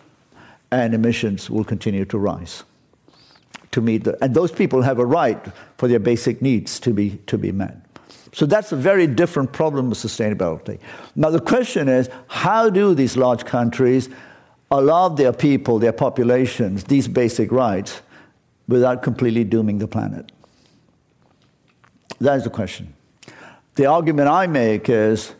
[0.71, 2.63] and emissions will continue to rise
[3.71, 5.39] to meet the, and those people have a right
[5.77, 7.77] for their basic needs to be, to be met.
[8.33, 10.79] So that's a very different problem of sustainability.
[11.15, 14.09] Now the question is, how do these large countries
[14.71, 18.01] allow their people, their populations, these basic rights
[18.67, 20.31] without completely dooming the planet?
[22.19, 22.93] That is the question.
[23.75, 25.35] The argument I make is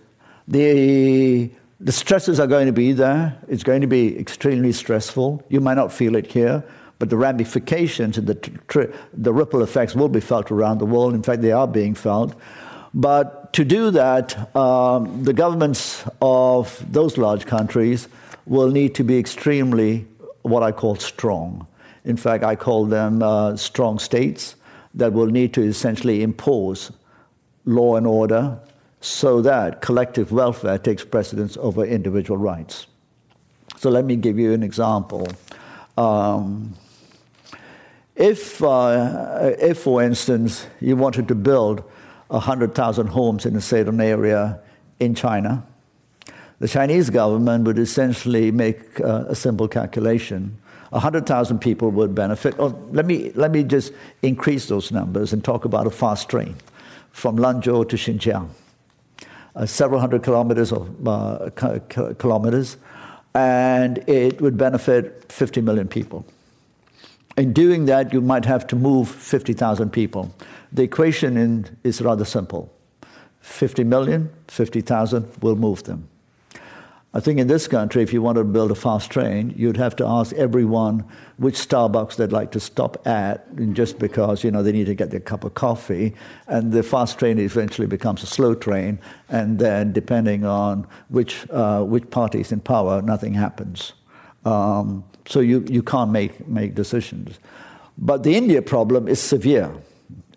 [0.48, 3.38] the, the stresses are going to be there.
[3.48, 5.44] It's going to be extremely stressful.
[5.50, 6.64] You might not feel it here,
[7.00, 11.16] but the ramifications and the, tr- the ripple effects will be felt around the world.
[11.16, 12.36] In fact, they are being felt.
[12.94, 18.08] But to do that, um, the governments of those large countries
[18.46, 20.08] will need to be extremely
[20.44, 21.68] what I call strong.
[22.08, 24.56] In fact, I call them uh, strong states
[24.94, 26.90] that will need to essentially impose
[27.66, 28.58] law and order
[29.02, 32.88] so that collective welfare takes precedence over individual rights.
[33.76, 35.28] So let me give you an example.
[35.98, 36.76] Um,
[38.16, 41.84] if, uh, if, for instance, you wanted to build
[42.30, 44.62] 100,000 homes in a certain area
[45.02, 45.62] in China,
[46.60, 50.58] the Chinese government would essentially make uh, a simple calculation.
[50.90, 52.56] 100,000 people would benefit.
[52.60, 56.56] Oh, let, me, let me just increase those numbers and talk about a fast train
[57.12, 58.50] from Lanzhou to Xinjiang.
[59.56, 61.50] Uh, several hundred kilometers of uh,
[62.20, 62.78] kilometers
[63.34, 66.26] and it would benefit 50 million people.
[67.38, 70.34] In doing that, you might have to move 50,000 people.
[70.72, 72.74] The equation in, is rather simple
[73.42, 76.08] 50 million, 50,000 will move them.
[77.18, 79.96] I think in this country, if you wanted to build a fast train, you'd have
[79.96, 81.04] to ask everyone
[81.38, 85.10] which Starbucks they'd like to stop at, just because you know they need to get
[85.10, 86.14] their cup of coffee.
[86.46, 89.00] And the fast train eventually becomes a slow train,
[89.30, 93.94] and then depending on which uh, which party is in power, nothing happens.
[94.46, 97.40] Um, so you, you can't make, make decisions.
[97.98, 99.72] But the India problem is severe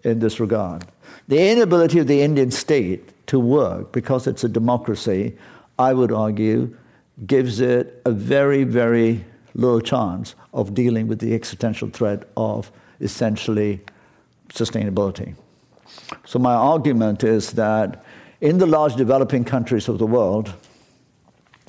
[0.03, 0.87] in this regard.
[1.29, 5.37] The inability of the Indian state to work because it's a democracy,
[5.81, 6.77] I would argue,
[7.27, 13.81] gives it a very, very low chance of dealing with the existential threat of essentially
[14.51, 15.35] sustainability.
[16.27, 18.05] So, my argument is that
[18.41, 20.53] in the large developing countries of the world,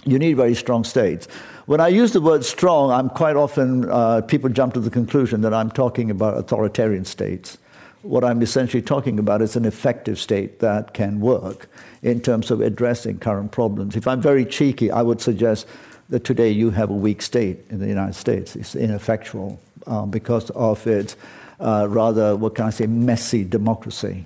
[0.06, 1.28] you need very strong states.
[1.66, 5.42] When I use the word strong, I'm quite often, uh, people jump to the conclusion
[5.42, 7.58] that I'm talking about authoritarian states.
[8.04, 11.70] What I'm essentially talking about is an effective state that can work
[12.02, 13.96] in terms of addressing current problems.
[13.96, 15.68] If I'm very cheeky, I would suggest
[16.10, 18.56] that today you have a weak state in the United States.
[18.56, 21.16] It's ineffectual um, because of its
[21.60, 24.26] uh, rather, what can I say, messy democracy.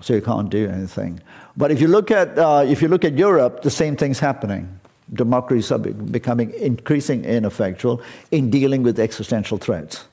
[0.00, 1.20] So you can't do anything.
[1.56, 4.80] But if you look at, uh, if you look at Europe, the same thing's happening
[5.12, 10.04] democracies are becoming increasingly ineffectual in dealing with existential threats.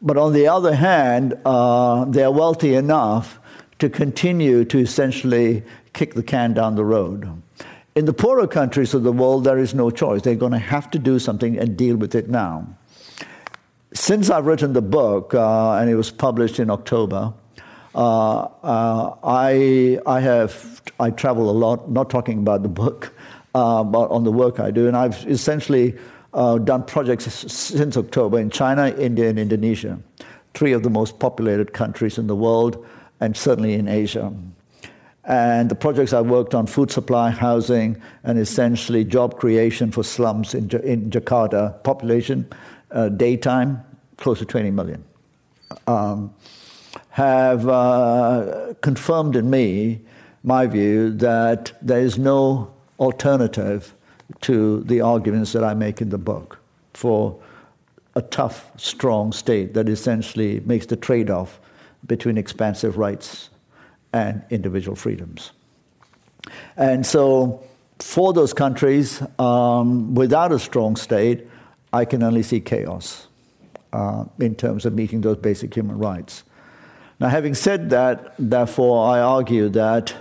[0.00, 3.38] But on the other hand, uh, they're wealthy enough
[3.78, 7.42] to continue to essentially kick the can down the road.
[7.94, 10.22] In the poorer countries of the world, there is no choice.
[10.22, 12.66] They're going to have to do something and deal with it now.
[13.92, 17.32] Since I've written the book, uh, and it was published in October,
[17.94, 23.12] uh, uh I, I have I travel a lot, not talking about the book,
[23.54, 24.86] uh, but on the work I do.
[24.86, 25.96] And I've essentially
[26.34, 29.98] uh, done projects since October in China, India, and Indonesia,
[30.54, 32.84] three of the most populated countries in the world,
[33.20, 34.32] and certainly in Asia.
[35.24, 40.54] And the projects I worked on food supply, housing, and essentially job creation for slums
[40.54, 42.48] in, in Jakarta, population,
[42.90, 43.82] uh, daytime,
[44.16, 45.04] close to 20 million,
[45.86, 46.34] um,
[47.10, 50.00] have uh, confirmed in me
[50.44, 53.94] my view that there is no alternative
[54.42, 56.58] to the arguments that I make in the book
[56.94, 57.40] for
[58.14, 61.60] a tough, strong state that essentially makes the trade off
[62.06, 63.50] between expansive rights
[64.12, 65.52] and individual freedoms.
[66.76, 67.62] And so,
[68.00, 71.46] for those countries, um, without a strong state,
[71.92, 73.26] I can only see chaos
[73.92, 76.44] uh, in terms of meeting those basic human rights.
[77.20, 80.14] Now, having said that, therefore, I argue that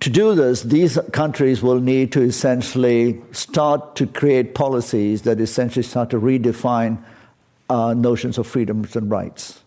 [0.00, 5.82] to do this, these countries will need to essentially start to create policies that essentially
[5.82, 7.02] start to redefine
[7.68, 9.62] uh, notions of freedoms and rights.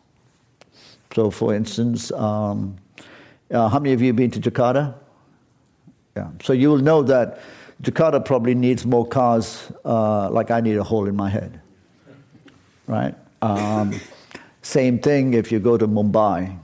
[1.14, 2.78] So, for instance, um,
[3.52, 4.96] uh, how many of you have been to Jakarta?
[6.16, 6.30] Yeah.
[6.42, 7.40] So you will know that
[7.84, 11.62] Jakarta probably needs more cars, uh, like I need a hole in my head.
[12.88, 13.16] Right?
[13.42, 14.00] Um,
[14.64, 16.58] same thing if you go to Mumbai.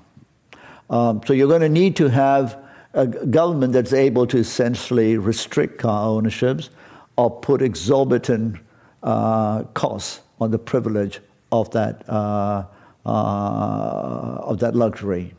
[0.89, 2.64] Um, so you're going to need to have
[2.95, 6.69] a government that's able to essentially restrict car ownerships
[7.17, 8.57] or put exorbitant
[9.03, 11.19] uh, costs on the privilege
[11.51, 12.63] of that, uh,
[13.05, 15.33] uh, of that luxury.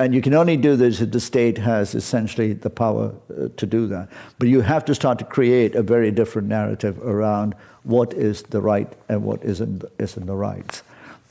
[0.00, 3.66] And you can only do this if the state has essentially the power uh, to
[3.66, 4.08] do that.
[4.38, 7.54] But you have to start to create a very different narrative around
[7.84, 10.82] what is the right and what isn't, isn't the rights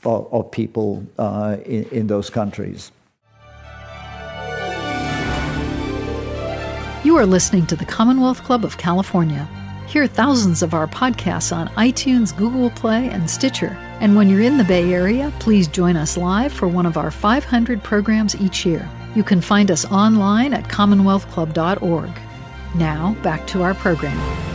[0.04, 2.92] of, of people uh, in, in those countries.
[7.04, 9.48] You are listening to the Commonwealth Club of California.
[9.88, 13.76] Hear thousands of our podcasts on iTunes, Google Play, and Stitcher.
[13.98, 17.10] And when you're in the Bay Area, please join us live for one of our
[17.10, 18.88] 500 programs each year.
[19.16, 22.10] You can find us online at commonwealthclub.org.
[22.76, 24.51] Now, back to our program.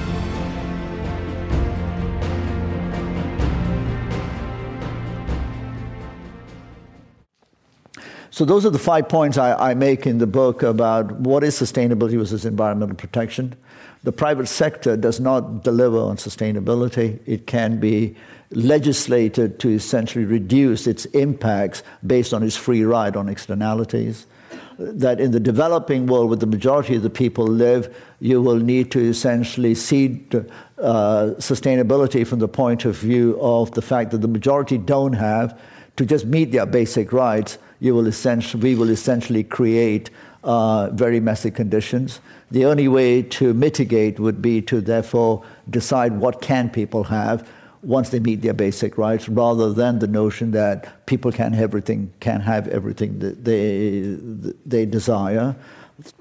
[8.38, 11.60] So those are the five points I, I, make in the book about what is
[11.60, 13.56] sustainability versus environmental protection.
[14.04, 17.18] The private sector does not deliver on sustainability.
[17.26, 18.16] It can be
[18.52, 24.28] legislated to essentially reduce its impacts based on its free ride on externalities.
[24.78, 28.92] That in the developing world, where the majority of the people live, you will need
[28.92, 34.28] to essentially see uh, sustainability from the point of view of the fact that the
[34.28, 35.60] majority don't have
[35.96, 40.10] to just meet their basic rights you will essentially, we will essentially create
[40.44, 42.20] uh, very messy conditions.
[42.52, 47.48] The only way to mitigate would be to therefore decide what can people have
[47.84, 52.12] once they meet their basic rights, rather than the notion that people can have everything,
[52.20, 54.18] can have everything that they,
[54.66, 55.56] they desire.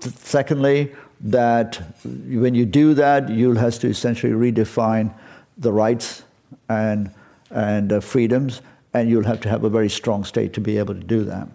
[0.01, 5.13] Secondly, that when you do that, you'll have to essentially redefine
[5.57, 6.23] the rights
[6.69, 7.11] and,
[7.51, 8.61] and uh, freedoms,
[9.01, 11.49] and you'll have to have a very strong state to be able to do that.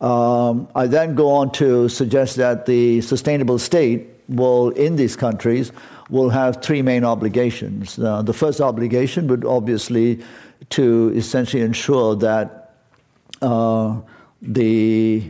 [0.00, 5.72] Um, I then go on to suggest that the sustainable state will, in these countries,
[6.10, 7.98] will have three main obligations.
[7.98, 10.22] Uh, the first obligation would obviously
[10.70, 12.74] to essentially ensure that
[13.42, 13.96] uh,
[14.42, 15.22] the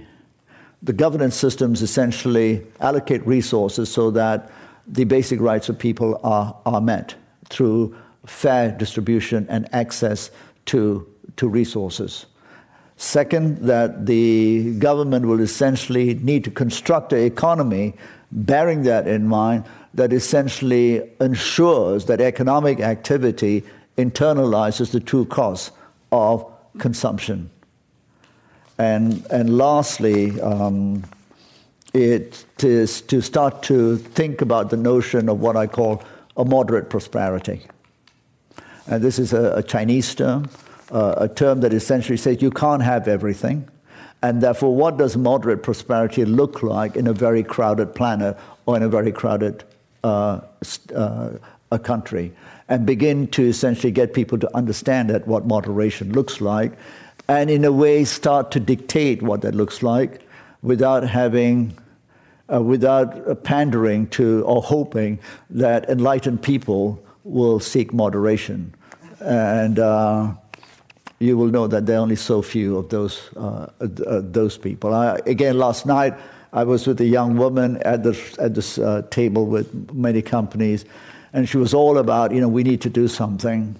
[0.82, 4.50] the governance systems essentially allocate resources so that
[4.86, 7.14] the basic rights of people are, are met
[7.48, 10.30] through fair distribution and access
[10.66, 12.26] to, to resources.
[12.96, 17.94] Second, that the government will essentially need to construct an economy
[18.32, 19.64] bearing that in mind
[19.94, 23.64] that essentially ensures that economic activity
[23.96, 25.72] internalizes the true costs
[26.12, 26.44] of
[26.78, 27.50] consumption.
[28.78, 31.04] And, and lastly, um,
[31.94, 36.02] it is to start to think about the notion of what I call
[36.36, 37.62] a moderate prosperity.
[38.86, 40.50] And this is a, a Chinese term,
[40.90, 43.68] uh, a term that essentially says you can't have everything.
[44.22, 48.82] And therefore, what does moderate prosperity look like in a very crowded planet or in
[48.82, 49.64] a very crowded
[50.02, 50.40] uh,
[50.94, 51.30] uh,
[51.70, 52.32] a country?
[52.68, 56.72] And begin to essentially get people to understand that what moderation looks like,
[57.28, 60.22] and in a way start to dictate what that looks like
[60.62, 61.76] without having.
[62.48, 65.18] Uh, without pandering to or hoping
[65.50, 68.72] that enlightened people will seek moderation.
[69.18, 70.32] And uh,
[71.18, 74.92] you will know that there are only so few of those, uh, uh, those people.
[74.92, 76.14] I, again, last night
[76.52, 80.84] I was with a young woman at the, at this uh, table with many companies,
[81.32, 83.76] and she was all about, you know, we need to do something.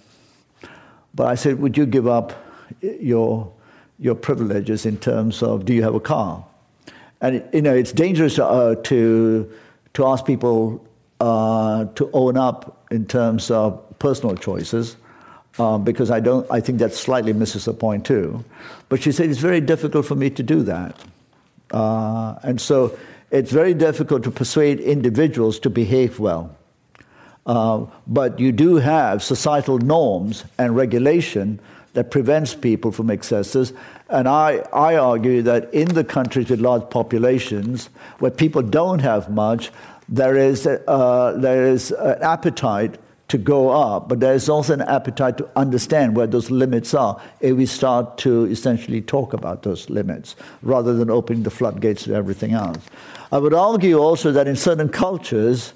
[1.15, 2.33] But I said, would you give up
[2.81, 3.53] your,
[3.99, 6.45] your privileges in terms of do you have a car?
[7.21, 9.51] And, you know, it's dangerous uh, to,
[9.95, 10.87] to ask people
[11.21, 14.97] uh, to own up in terms of personal choices
[15.59, 16.47] um, because I don't.
[16.51, 18.45] I think that slightly misses the point too.
[18.89, 20.99] But she said it's very difficult for me to do that,
[21.71, 22.97] uh, and so
[23.31, 26.55] it's very difficult to persuade individuals to behave well.
[27.47, 31.61] Uh, but you do have societal norms and regulation
[31.97, 33.73] that prevents people from excesses.
[34.11, 37.89] And I, I argue that in the countries with large populations,
[38.19, 39.71] where people don't have much,
[40.09, 42.99] there is, uh, there is an appetite
[43.29, 47.57] to go up, but there's also an appetite to understand where those limits are if
[47.57, 52.53] we start to essentially talk about those limits rather than opening the floodgates to everything
[52.53, 52.79] else.
[53.33, 55.73] I would argue also that in certain cultures,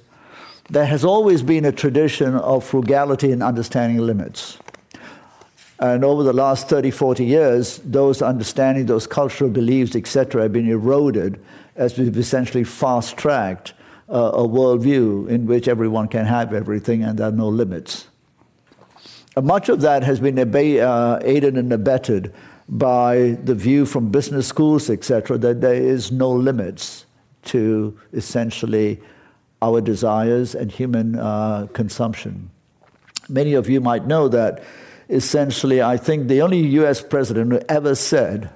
[0.68, 4.56] there has always been a tradition of frugality and understanding limits.
[5.80, 10.68] And over the last 30, 40 years, those understanding, those cultural beliefs, etc., have been
[10.68, 11.40] eroded
[11.74, 13.72] as we've essentially fast tracked
[14.10, 18.08] uh, a worldview in which everyone can have everything and there are no limits.
[19.40, 22.34] Much of that has been uh, aided and abetted
[22.68, 27.06] by the view from business schools, etc., that there is no limits
[27.44, 29.00] to essentially
[29.62, 32.50] our desires and human uh, consumption.
[33.28, 34.62] Many of you might know that
[35.08, 38.50] essentially, I think the only US president who ever said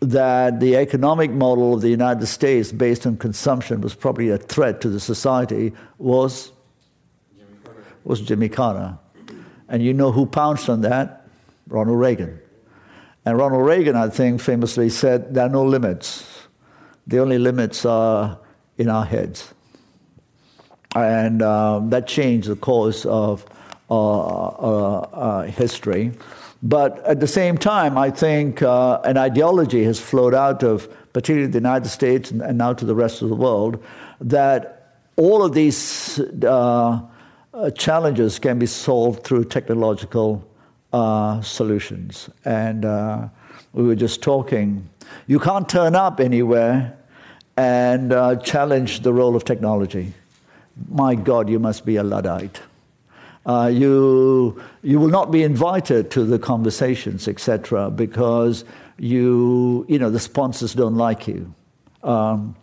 [0.00, 4.80] that the economic model of the United States based on consumption was probably a threat
[4.82, 6.52] to the society was
[7.36, 7.56] Jimmy
[8.04, 8.98] was Jimmy Carter.
[9.68, 11.26] And you know who pounced on that?
[11.68, 12.40] Ronald Reagan.
[13.24, 16.46] And Ronald Reagan, I think, famously said, There are no limits.
[17.08, 18.38] The only limits are
[18.78, 19.52] in our heads.
[20.94, 23.44] And um, that changed the course of
[23.90, 26.12] uh, uh, uh, history.
[26.62, 31.50] But at the same time, I think uh, an ideology has flowed out of particularly
[31.50, 33.82] the United States and, and now to the rest of the world
[34.20, 37.00] that all of these uh,
[37.52, 40.46] uh, challenges can be solved through technological
[40.92, 42.28] uh, solutions.
[42.44, 43.28] And uh,
[43.72, 44.88] we were just talking.
[45.26, 46.96] You can't turn up anywhere
[47.56, 50.12] and uh, challenge the role of technology.
[50.88, 52.60] My God, you must be a Luddite
[53.46, 58.64] uh, you, you will not be invited to the conversations, etc., because
[58.98, 61.54] you, you know, the sponsors don't like you.
[62.02, 62.56] Um,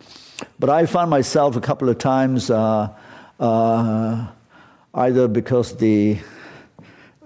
[0.58, 2.90] but I found myself a couple of times, uh,
[3.40, 4.26] uh,
[4.94, 6.18] either because the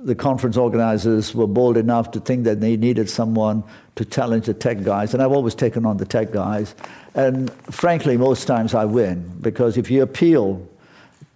[0.00, 3.64] the conference organizers were bold enough to think that they needed someone
[3.96, 6.76] to challenge the tech guys, and I've always taken on the tech guys.
[7.14, 10.64] And frankly, most times I win because if you appeal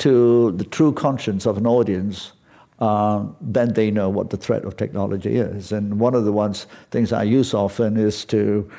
[0.02, 2.32] to the true conscience of an audience,
[2.78, 5.72] uh, then they know what the threat of technology is.
[5.72, 8.70] And one of the ones things I use often is to,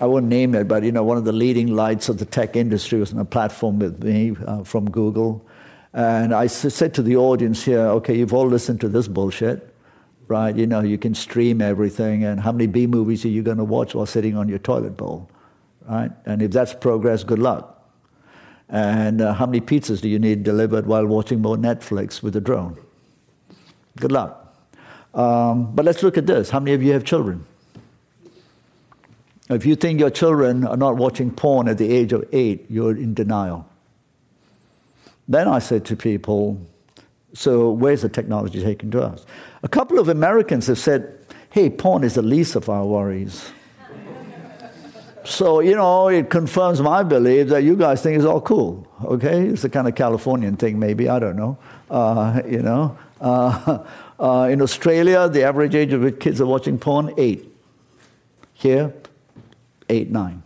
[0.00, 2.56] I won't name it, but you know, one of the leading lights of the tech
[2.56, 5.46] industry was on a platform with me uh, from Google
[5.96, 9.74] and I said to the audience here, okay, you've all listened to this bullshit,
[10.28, 10.54] right?
[10.54, 13.64] You know, you can stream everything, and how many B movies are you going to
[13.64, 15.30] watch while sitting on your toilet bowl,
[15.88, 16.10] right?
[16.26, 17.75] And if that's progress, good luck.
[18.68, 22.40] And uh, how many pizzas do you need delivered while watching more Netflix with a
[22.40, 22.76] drone?
[23.98, 24.54] Good luck.
[25.14, 26.50] Um, but let's look at this.
[26.50, 27.44] How many of you have children?
[29.48, 32.96] If you think your children are not watching porn at the age of eight, you're
[32.96, 33.66] in denial.
[35.28, 36.60] Then I said to people,
[37.32, 39.24] so where's the technology taking to us?
[39.62, 41.18] A couple of Americans have said,
[41.50, 43.50] hey, porn is the least of our worries.
[45.26, 49.46] So, you know, it confirms my belief that you guys think it's all cool, okay?
[49.46, 51.58] It's a kind of Californian thing, maybe, I don't know.
[51.90, 53.84] Uh, you know, uh,
[54.20, 57.44] uh, in Australia, the average age of which kids are watching porn, eight.
[58.54, 58.92] Here,
[59.88, 60.42] eight, nine.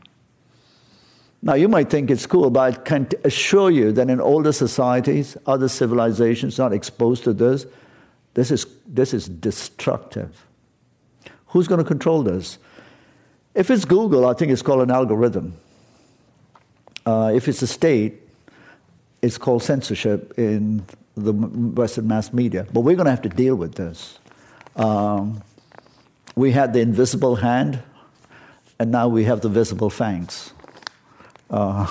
[1.42, 5.36] Now, you might think it's cool, but I can assure you that in older societies,
[5.46, 7.66] other civilizations not exposed to this,
[8.34, 10.46] this is, this is destructive.
[11.46, 12.58] Who's going to control this?
[13.55, 15.55] If it's Google, I think it's called an algorithm.
[17.05, 18.20] Uh, if it's a state,
[19.22, 20.84] it's called censorship in
[21.16, 22.66] the Western mass media.
[22.72, 24.18] But we're going to have to deal with this.
[24.76, 25.42] Um,
[26.36, 27.82] we had the invisible hand,
[28.78, 30.53] and now we have the visible fangs
[31.51, 31.86] uh,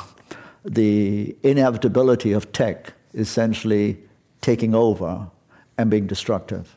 [0.66, 3.97] the inevitability of tech essentially
[4.41, 5.28] taking over
[5.78, 6.76] and being destructive.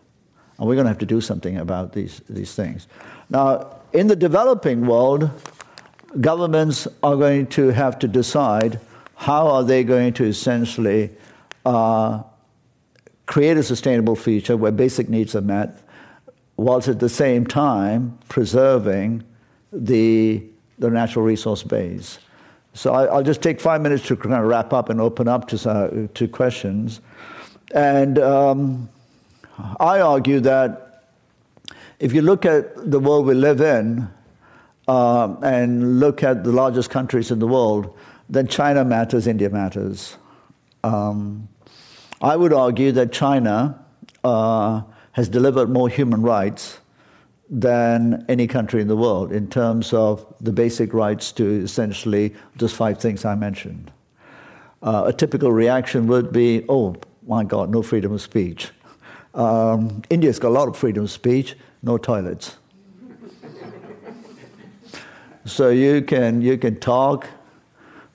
[0.59, 2.87] And we're going to have to do something about these, these things.
[3.31, 5.31] Now, in the developing world,
[6.21, 8.81] governments are going to have to decide
[9.17, 11.11] how are they going to essentially
[11.65, 12.23] uh,
[13.27, 15.79] create a sustainable future where basic needs are met,
[16.57, 19.23] whilst at the same time preserving
[19.73, 20.43] the,
[20.79, 22.19] the natural resource base.
[22.75, 25.49] So I, will just take five minutes to kind of wrap up and open up
[25.49, 27.01] to, uh, to questions.
[27.75, 28.89] And um,
[29.79, 30.82] I argue that
[32.03, 34.11] if you look at the world we live in
[34.89, 37.97] uh, and look at the largest countries in the world,
[38.29, 40.17] then China matters, India matters.
[40.83, 41.49] Um,
[42.21, 43.79] I would argue that China
[44.25, 44.83] uh,
[45.13, 46.79] has delivered more human rights
[47.49, 52.75] than any country in the world in terms of the basic rights to essentially just
[52.75, 53.93] five things I mentioned.
[54.83, 56.97] Uh, a typical reaction would be, oh
[57.29, 58.71] my God, no freedom of speech.
[59.35, 62.57] Um, India's got a lot of freedom of speech, no toilets.
[65.45, 67.27] so you can, you can talk,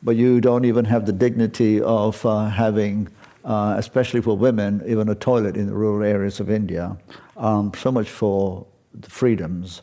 [0.03, 3.07] but you don't even have the dignity of uh, having,
[3.43, 6.97] uh, especially for women, even a toilet in the rural areas of India.
[7.35, 9.81] Um, so much for the freedoms.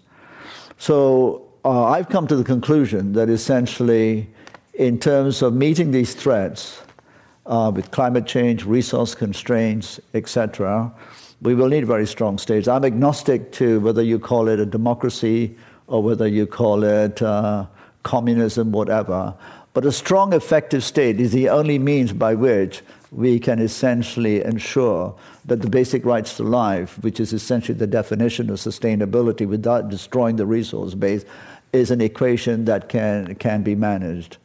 [0.79, 4.29] So uh, I've come to the conclusion that essentially,
[4.75, 6.83] in terms of meeting these threats
[7.47, 10.93] uh, with climate change, resource constraints, etc.,
[11.43, 12.69] we will need very strong states.
[12.69, 15.57] I'm agnostic to whether you call it a democracy
[15.87, 17.67] or whether you call it uh,
[18.03, 19.35] communism, whatever.
[19.75, 25.15] But a strong, effective state is the only means by which we can essentially ensure
[25.47, 30.37] that the basic rights to life, which is essentially the definition of sustainability without destroying
[30.37, 31.25] the resource base,
[31.73, 34.39] is an equation that can, can be managed.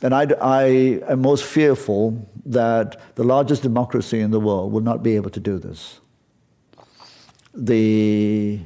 [0.00, 0.64] And I, I
[1.08, 5.40] am most fearful that the largest democracy in the world will not be able to
[5.40, 6.00] do this.
[7.58, 8.60] The,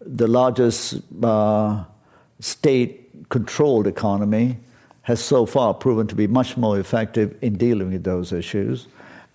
[0.00, 1.84] the largest uh,
[2.40, 4.56] state controlled economy
[5.02, 8.86] has so far proven to be much more effective in dealing with those issues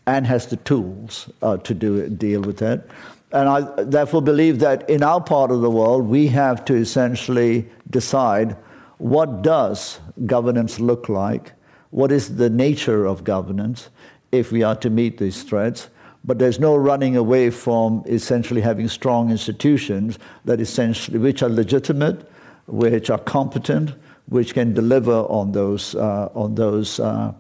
[0.08, 2.88] and has the tools uh, to do deal with it.
[3.32, 7.68] And I therefore believe that in our part of the world, we have to essentially
[7.89, 8.56] decide
[8.97, 11.51] what does governance look like,
[11.89, 13.89] what is the nature of governance
[14.32, 15.89] if we are to meet these threats.
[16.26, 22.28] But there's no running away from essentially having strong institutions that essentially which are legitimate,
[22.66, 23.94] which are competent,
[24.28, 27.32] which can deliver on those, uh, on those uh,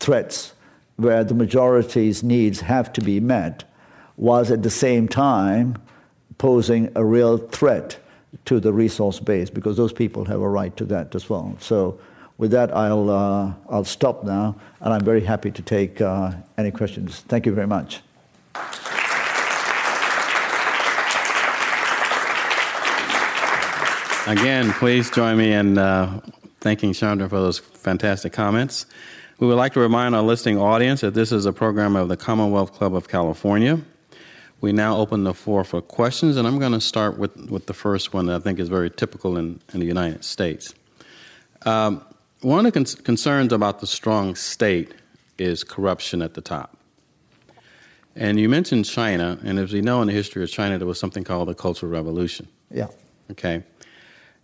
[0.00, 0.54] threats
[0.96, 3.64] where the majority's needs have to be met,
[4.16, 5.76] whilst at the same time
[6.38, 7.98] posing a real threat
[8.46, 11.54] to the resource base, because those people have a right to that as well.
[11.60, 12.00] So,
[12.38, 17.20] with that, uh, I'll stop now, and I'm very happy to take uh, any questions.
[17.28, 18.00] Thank you very much.
[24.28, 26.20] Again, please join me in uh,
[26.60, 28.86] thanking Chandran for those fantastic comments.
[29.40, 32.16] We would like to remind our listening audience that this is a program of the
[32.16, 33.80] Commonwealth Club of California.
[34.60, 37.74] We now open the floor for questions, and I'm going to start with, with the
[37.74, 40.74] first one that I think is very typical in, in the United States.
[41.64, 42.04] Um,
[42.40, 44.94] one of the con- concerns about the strong state
[45.38, 46.76] is corruption at the top.
[48.16, 50.98] And you mentioned China, and as we know in the history of China, there was
[50.98, 52.48] something called the Cultural Revolution.
[52.70, 52.88] Yeah.
[53.30, 53.62] Okay.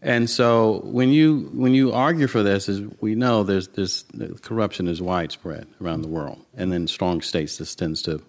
[0.01, 4.05] And so when you when you argue for this, as we know, there's this
[4.43, 8.23] corruption is widespread around the world, and in strong states, this tends to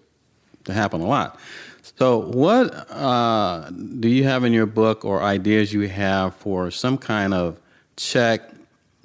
[0.64, 1.38] to happen a lot.
[1.98, 6.98] So, what uh, do you have in your book or ideas you have for some
[6.98, 7.60] kind of
[7.96, 8.50] check,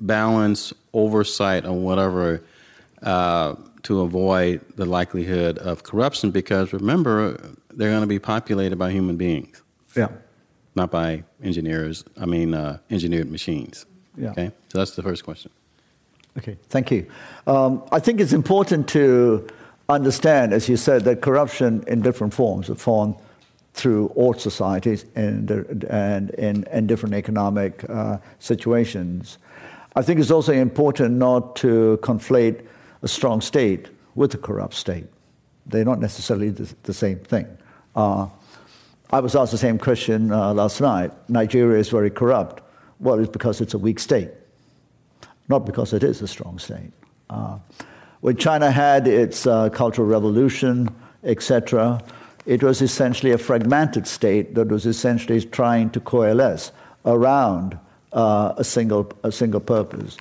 [0.01, 2.43] balance, oversight, or whatever
[3.01, 6.31] uh, to avoid the likelihood of corruption?
[6.31, 7.37] Because remember,
[7.69, 9.61] they're going to be populated by human beings.
[9.95, 10.09] Yeah
[10.75, 13.85] not by engineers, I mean uh, engineered machines.
[14.17, 14.31] Yeah.
[14.31, 15.51] Okay, so that's the first question.
[16.37, 17.09] Okay, thank you.
[17.47, 19.47] Um, I think it's important to
[19.89, 23.15] understand, as you said, that corruption in different forms are formed
[23.73, 25.49] through all societies and,
[25.89, 29.37] and in, in different economic uh, situations.
[29.95, 32.65] I think it's also important not to conflate
[33.01, 35.05] a strong state with a corrupt state.
[35.65, 37.47] They're not necessarily the, the same thing.
[37.95, 38.27] Uh,
[39.11, 41.11] I was asked the same question uh, last night.
[41.27, 42.63] Nigeria is very corrupt.
[42.99, 44.29] Well, it's because it's a weak state,
[45.49, 46.91] not because it is a strong state.
[47.29, 47.57] Uh,
[48.21, 50.87] when China had its uh, Cultural Revolution,
[51.23, 52.01] etc.,
[52.45, 56.71] it was essentially a fragmented state that was essentially trying to coalesce
[57.05, 57.77] around
[58.13, 60.17] uh, a, single, a single purpose.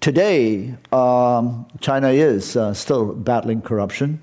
[0.00, 4.20] Today, um, China is uh, still battling corruption,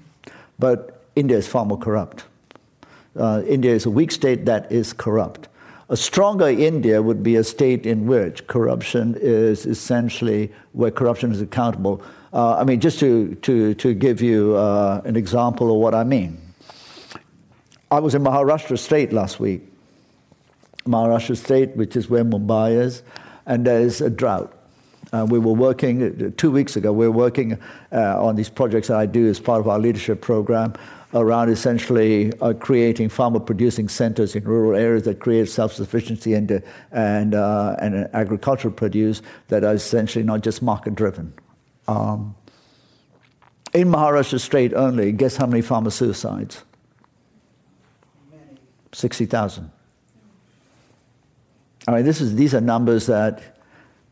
[0.59, 2.25] but India is far more corrupt
[3.17, 5.47] uh, India is a weak state that is corrupt.
[5.89, 11.41] A stronger India would be a state in which corruption is essentially where corruption is
[11.41, 12.01] accountable.
[12.31, 16.05] Uh, I mean, just to, to, to give you uh, an example of what I
[16.05, 16.37] mean.
[17.89, 19.67] I was in Maharashtra state last week.
[20.85, 23.03] Maharashtra state, which is where Mumbai is,
[23.45, 24.57] and there is a drought.
[25.13, 27.59] Uh, we were working, two weeks ago, we were working
[27.91, 30.73] uh, on these projects that I do as part of our leadership program
[31.13, 36.63] around essentially uh, creating farmer producing centers in rural areas that create self sufficiency and,
[36.91, 41.33] and, uh, and agricultural produce that are essentially not just market driven.
[41.89, 42.35] Um,
[43.73, 46.63] in Maharashtra state only, guess how many farmer suicides?
[48.93, 49.71] 60,000.
[51.87, 53.57] I mean, this is, these are numbers that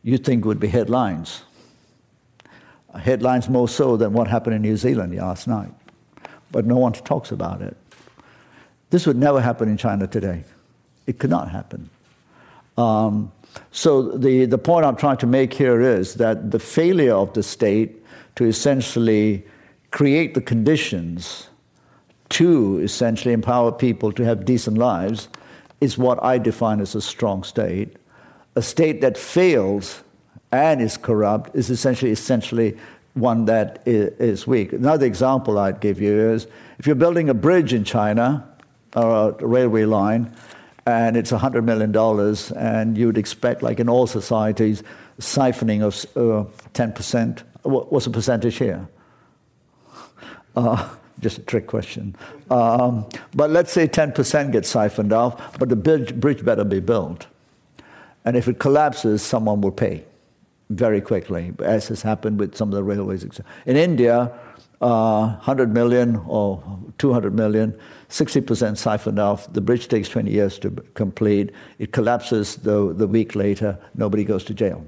[0.04, 1.44] you think would be headlines.
[3.00, 5.72] Headlines more so than what happened in New Zealand last night
[6.52, 7.78] but no one talks about it.
[8.90, 10.44] This would never happen in China today.
[11.06, 11.90] It could not happen.
[12.78, 13.32] Um,
[13.72, 17.44] so the, the point I'm trying to make here is that the failure of the
[17.44, 18.04] state
[18.36, 19.46] to essentially
[19.92, 21.48] create the conditions
[22.30, 25.28] to essentially empower people to have decent lives
[25.82, 27.96] is what I define as a strong state.
[28.56, 30.04] A state that fails
[30.52, 32.78] and is corrupt is essentially essentially
[33.14, 34.74] one that is weak.
[34.74, 38.48] Another example I'd give you is if you're building a bridge in China
[38.96, 40.36] or a railway line,
[40.86, 41.96] and it's $100 million,
[42.58, 44.82] and you would expect, like in all societies,
[45.20, 47.44] siphoning of uh, 10%.
[47.64, 48.88] What's the percentage here?
[50.56, 52.16] Uh, just a trick question.
[52.50, 57.28] Um, but let's say 10% gets siphoned off, but the bridge, better be built.
[58.26, 60.04] And if it collapses, someone will pay
[60.70, 63.24] very quickly, as has happened with some of the railways.
[63.66, 64.32] In India,
[64.82, 66.62] uh, 100 million or
[67.00, 67.78] 200 million,
[68.10, 69.52] 60% siphoned off.
[69.52, 71.52] The bridge takes 20 years to complete.
[71.80, 73.78] It collapses the, the week later.
[73.96, 74.86] Nobody goes to jail.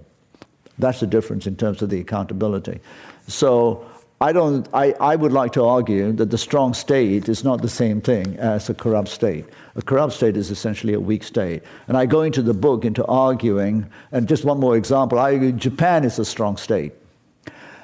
[0.80, 2.80] That's the difference in terms of the accountability.
[3.28, 3.86] So
[4.22, 7.70] I, don't, I, I would like to argue that the strong state is not the
[7.70, 9.46] same thing as a corrupt state.
[9.76, 11.64] A corrupt state is essentially a weak state.
[11.88, 15.52] And I go into the book into arguing, and just one more example I argue
[15.52, 16.94] Japan is a strong state.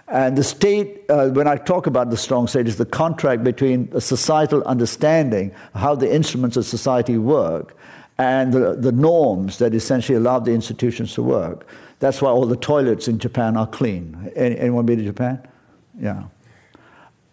[0.09, 3.89] And the state, uh, when I talk about the strong state, is the contract between
[3.93, 7.75] a societal understanding, how the instruments of society work,
[8.19, 11.67] and the, the norms that essentially allow the institutions to work.
[11.97, 14.31] That's why all the toilets in Japan are clean.
[14.35, 15.41] Anyone been to Japan?
[15.99, 16.23] Yeah.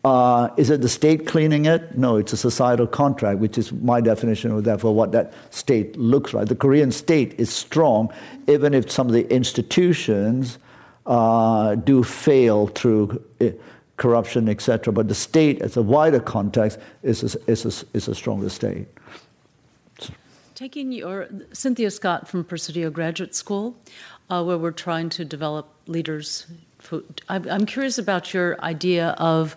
[0.04, 1.96] Uh, is it the state cleaning it?
[1.96, 6.34] No, it's a societal contract, which is my definition of therefore what that state looks
[6.34, 6.48] like.
[6.48, 8.12] The Korean state is strong,
[8.46, 10.58] even if some of the institutions
[11.06, 13.48] uh, do fail through uh,
[13.96, 14.92] corruption, etc.
[14.92, 18.86] But the state, as a wider context, is a, is a, is a stronger state.
[20.54, 23.76] Taking your Cynthia Scott from Presidio Graduate School,
[24.30, 26.46] uh, where we're trying to develop leaders.
[27.28, 29.56] I'm curious about your idea of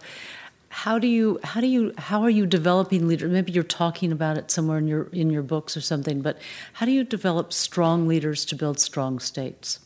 [0.69, 3.31] how do you how do you how are you developing leaders?
[3.31, 6.21] Maybe you're talking about it somewhere in your in your books or something.
[6.21, 6.39] But
[6.73, 9.79] how do you develop strong leaders to build strong states?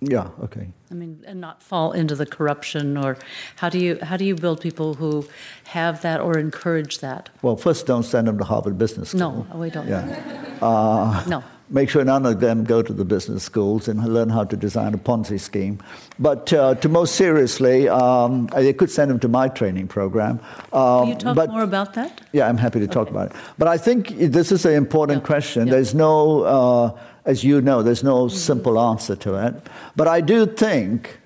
[0.00, 0.28] Yeah.
[0.42, 0.68] Okay.
[0.90, 3.16] I mean, and not fall into the corruption, or
[3.56, 5.26] how do you how do you build people who
[5.64, 7.30] have that or encourage that?
[7.42, 9.46] Well, first, don't send them to Harvard Business School.
[9.50, 9.88] No, we don't.
[9.88, 10.58] Yeah.
[10.62, 11.44] Uh, no.
[11.74, 14.94] Make sure none of them go to the business schools and learn how to design
[14.94, 15.80] a Ponzi scheme.
[16.18, 20.38] But uh, to most seriously, um, they could send them to my training program.
[20.72, 22.22] Um, Can you talk but, more about that?
[22.32, 23.36] Yeah, I'm happy to talk about it.
[23.58, 25.26] But I think this is an important yeah.
[25.26, 25.66] question.
[25.66, 25.74] Yeah.
[25.74, 29.54] There's no uh, as you know, there's no simple answer to it.
[29.96, 31.18] But I do think,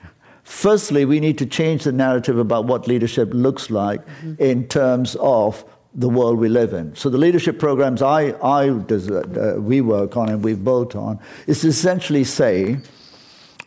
[0.44, 4.34] firstly, we need to change the narrative about what leadership looks like mm-hmm.
[4.38, 5.64] in terms of
[5.99, 6.94] the world we live in.
[6.94, 11.18] So the leadership programs I, I uh, we work on and we've built on
[11.49, 12.78] is to essentially say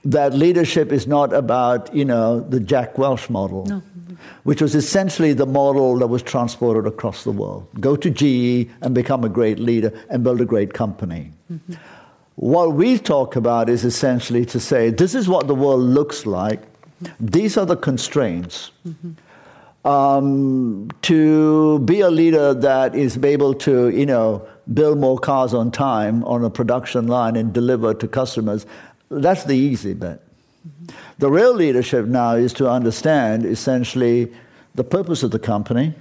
[0.05, 3.65] that leadership is not about, you know, the Jack Welch model.
[3.65, 3.81] No.
[4.43, 7.67] Which was essentially the model that was transported across the world.
[7.79, 11.31] Go to GE and become a great leader and build a great company.
[11.51, 11.73] Mm-hmm.
[12.35, 16.61] What we talk about is essentially to say this is what the world looks like,
[17.19, 18.71] these are the constraints.
[18.87, 19.11] Mm-hmm.
[19.83, 25.71] Um, to be a leader that is able to, you know, build more cars on
[25.71, 28.65] time on a production line and deliver to customers,
[29.09, 30.21] that's the easy bit.
[31.17, 34.31] The real leadership now is to understand essentially
[34.75, 35.93] the purpose of the company,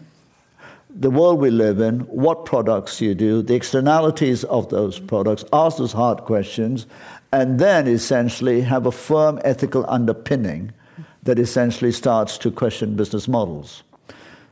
[0.91, 5.79] the world we live in, what products you do, the externalities of those products, ask
[5.79, 6.87] those hard questions,
[7.33, 10.73] and then essentially have a firm ethical underpinning
[11.23, 13.83] that essentially starts to question business models.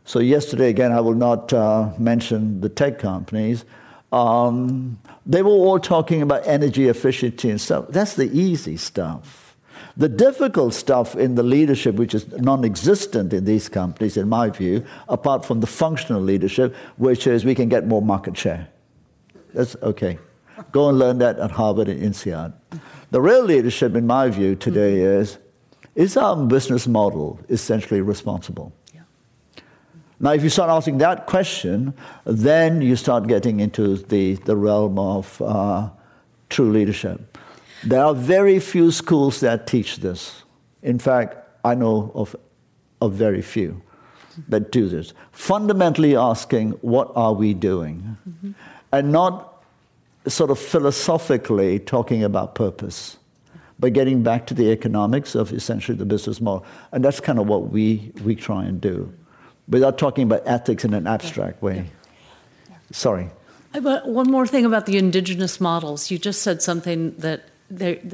[0.04, 3.64] So, yesterday, again, I will not uh, mention the tech companies.
[4.10, 7.86] Um, they were all talking about energy efficiency and stuff.
[7.90, 9.56] That's the easy stuff.
[9.98, 14.48] The difficult stuff in the leadership, which is non existent in these companies, in my
[14.48, 18.68] view, apart from the functional leadership, which is we can get more market share.
[19.54, 20.18] That's okay.
[20.72, 22.52] Go and learn that at Harvard and INSEAD.
[23.10, 25.38] The real leadership, in my view, today is
[25.98, 28.72] is our business model essentially responsible?
[30.20, 31.94] Now, if you start asking that question,
[32.24, 35.90] then you start getting into the, the realm of uh,
[36.48, 37.38] true leadership.
[37.84, 40.42] There are very few schools that teach this.
[40.82, 42.34] In fact, I know of,
[43.00, 43.80] of very few
[44.48, 45.12] that do this.
[45.30, 48.16] Fundamentally asking, what are we doing?
[48.28, 48.52] Mm-hmm.
[48.92, 49.62] And not
[50.26, 53.17] sort of philosophically talking about purpose,
[53.78, 56.66] but getting back to the economics of essentially the business model.
[56.92, 59.12] And that's kind of what we, we try and do,
[59.68, 61.86] without talking about ethics in an abstract way.
[62.90, 63.30] Sorry.
[63.72, 66.10] But one more thing about the indigenous models.
[66.10, 67.42] You just said something that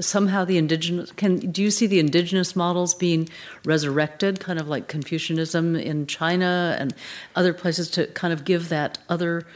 [0.00, 3.28] somehow the indigenous can do you see the indigenous models being
[3.64, 6.92] resurrected kind of like confucianism in china and
[7.36, 9.46] other places to kind of give that other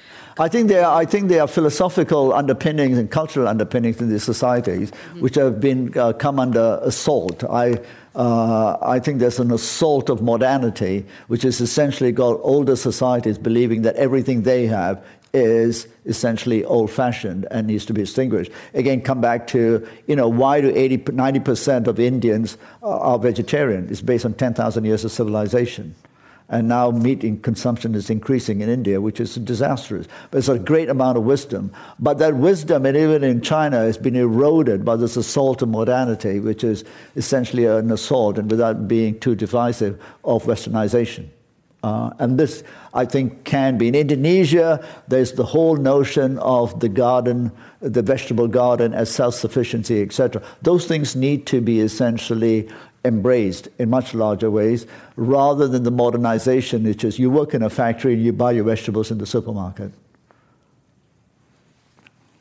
[0.41, 4.23] I think there are, I think there are philosophical underpinnings and cultural underpinnings in these
[4.23, 5.21] societies mm-hmm.
[5.21, 7.43] which have been uh, come under assault.
[7.45, 7.81] I
[8.15, 13.83] uh, I think there's an assault of modernity, which is essentially got older societies believing
[13.83, 18.51] that everything they have is essentially old fashioned and needs to be extinguished.
[18.75, 23.89] Again, come back to, you know, why do 80, 90% of Indians are vegetarian?
[23.91, 25.95] It's based on 10,000 years of civilization.
[26.51, 30.07] And now meat consumption is increasing in India, which is disastrous.
[30.31, 31.71] But it's a great amount of wisdom.
[31.99, 36.41] But that wisdom, and even in China, has been eroded by this assault of modernity,
[36.41, 36.85] which is
[37.17, 41.29] essentially an assault, and without being too divisive, of westernization.
[41.83, 43.87] Uh, and this, I think, can be.
[43.89, 50.03] In Indonesia, there's the whole notion of the garden, the vegetable garden as self sufficiency,
[50.03, 50.43] etc.
[50.63, 52.69] Those things need to be essentially
[53.09, 54.87] embraced in much larger ways
[55.17, 58.65] rather than the modernization, which is you work in a factory and you buy your
[58.65, 59.91] vegetables in the supermarket.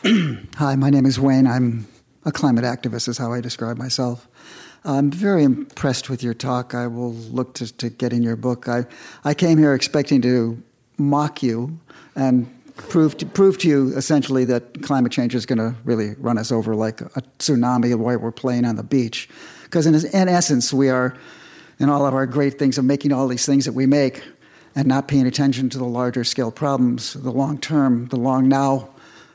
[0.55, 1.47] Hi, my name is Wayne.
[1.47, 1.87] I'm
[2.25, 4.27] a climate activist, is how I describe myself.
[4.85, 6.75] I'm very impressed with your talk.
[6.75, 8.67] I will look to, to get in your book.
[8.67, 8.85] I,
[9.23, 10.61] I came here expecting to
[10.97, 11.79] mock you
[12.15, 16.37] and prove to, prove to you essentially that climate change is going to really run
[16.37, 19.29] us over like a tsunami while we're playing on the beach.
[19.67, 21.13] Because in, in essence, we are,
[21.77, 24.23] in all of our great things of making all these things that we make
[24.75, 28.89] and not paying attention to the larger scale problems, the long term, the long now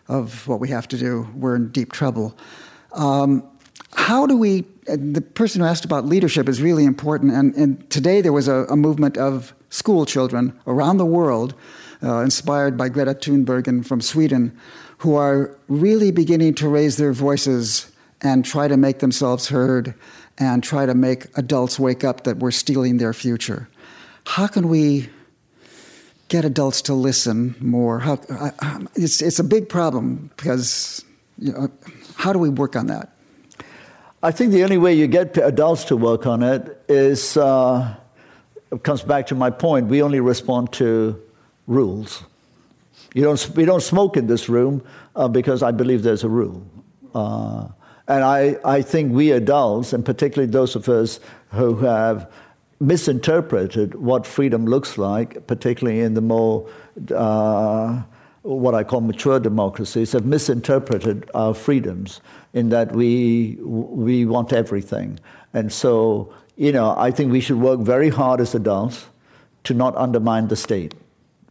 [0.08, 2.36] of what we have to do, we're in deep trouble.
[2.92, 3.46] Um,
[3.94, 8.20] how do we the person who asked about leadership is really important and, and today
[8.20, 11.54] there was a, a movement of school children around the world
[12.02, 14.56] uh, inspired by Greta Thunberg and from Sweden,
[14.98, 19.94] who are really beginning to raise their voices and try to make themselves heard
[20.42, 23.68] and try to make adults wake up that we're stealing their future.
[24.26, 25.08] How can we
[26.28, 28.00] get adults to listen more?
[28.00, 31.04] How, I, it's, it's a big problem because
[31.38, 31.70] you know,
[32.16, 33.10] how do we work on that?
[34.22, 37.94] I think the only way you get adults to work on it is uh,
[38.70, 39.88] it comes back to my point.
[39.88, 41.20] We only respond to
[41.66, 42.22] rules.
[43.14, 44.82] You don't, we don't smoke in this room
[45.16, 46.64] uh, because I believe there's a rule.
[47.14, 47.68] Uh,
[48.08, 52.30] and I, I think we adults, and particularly those of us who have
[52.80, 56.68] misinterpreted what freedom looks like, particularly in the more
[57.14, 58.02] uh,
[58.42, 62.20] what I call mature democracies, have misinterpreted our freedoms
[62.52, 65.20] in that we we want everything,
[65.54, 69.06] and so you know I think we should work very hard as adults
[69.64, 70.94] to not undermine the state,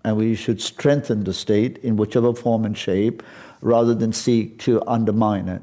[0.03, 3.23] and we should strengthen the state in whichever form and shape,
[3.61, 5.61] rather than seek to undermine it.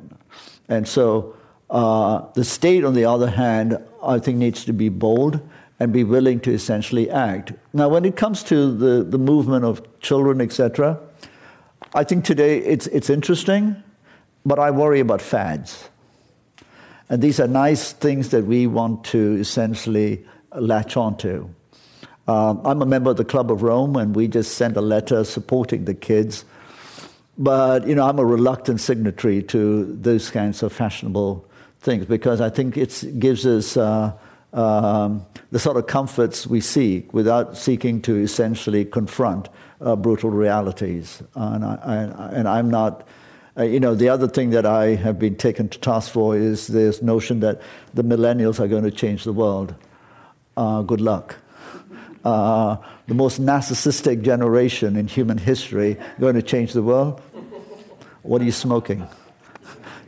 [0.69, 1.35] And so
[1.71, 5.41] uh, the state, on the other hand, I think needs to be bold
[5.81, 7.53] and be willing to essentially act.
[7.73, 10.99] Now, when it comes to the, the movement of children, etc.,
[11.95, 13.83] I think today it's, it's interesting,
[14.45, 15.89] but I worry about fads.
[17.09, 21.49] And these are nice things that we want to essentially latch onto.
[22.27, 25.25] Um, I'm a member of the Club of Rome, and we just sent a letter
[25.25, 26.45] supporting the kids
[27.39, 31.49] but you know, I'm a reluctant signatory to those kinds of fashionable
[31.81, 34.13] things because I think it gives us uh,
[34.53, 39.49] um, the sort of comforts we seek without seeking to essentially confront
[39.81, 41.23] uh, brutal realities.
[41.35, 43.07] And, I, and I'm not.
[43.57, 46.69] Uh, you know, the other thing that I have been taken to task for is
[46.69, 47.61] this notion that
[47.93, 49.75] the millennials are going to change the world.
[50.57, 51.35] Uh, good luck.
[52.25, 52.77] Uh,
[53.09, 57.21] the most narcissistic generation in human history going to change the world?
[58.29, 59.07] What are you smoking?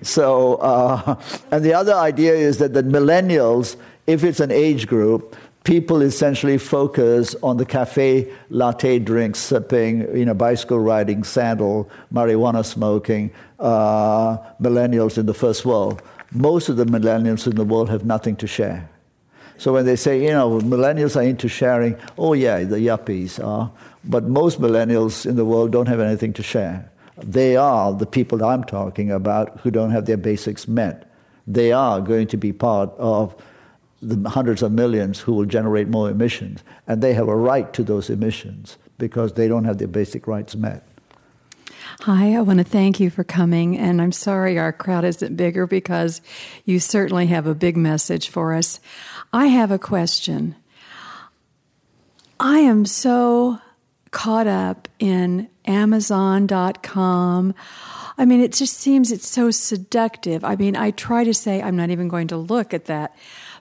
[0.03, 5.37] So, uh, and the other idea is that the millennials, if it's an age group,
[5.65, 12.65] people essentially focus on the cafe latte drinks, sipping, you know, bicycle riding, sandal, marijuana
[12.65, 16.01] smoking, uh, millennials in the first world.
[16.33, 18.89] Most of the millennials in the world have nothing to share.
[19.59, 23.71] So when they say, you know, millennials are into sharing, oh yeah, the yuppies are.
[24.03, 26.91] But most millennials in the world don't have anything to share.
[27.25, 31.11] They are the people I'm talking about who don't have their basics met.
[31.47, 33.35] They are going to be part of
[34.03, 36.63] the hundreds of millions who will generate more emissions.
[36.87, 40.57] And they have a right to those emissions because they don't have their basic rights
[40.57, 40.87] met.
[42.01, 43.77] Hi, I want to thank you for coming.
[43.77, 46.23] And I'm sorry our crowd isn't bigger because
[46.65, 48.81] you certainly have a big message for us.
[49.33, 50.57] I have a question.
[52.39, 53.59] I am so
[54.11, 57.55] caught up in Amazon.com.
[58.19, 60.45] I mean, it just seems it's so seductive.
[60.45, 63.17] I mean, I try to say I'm not even going to look at that,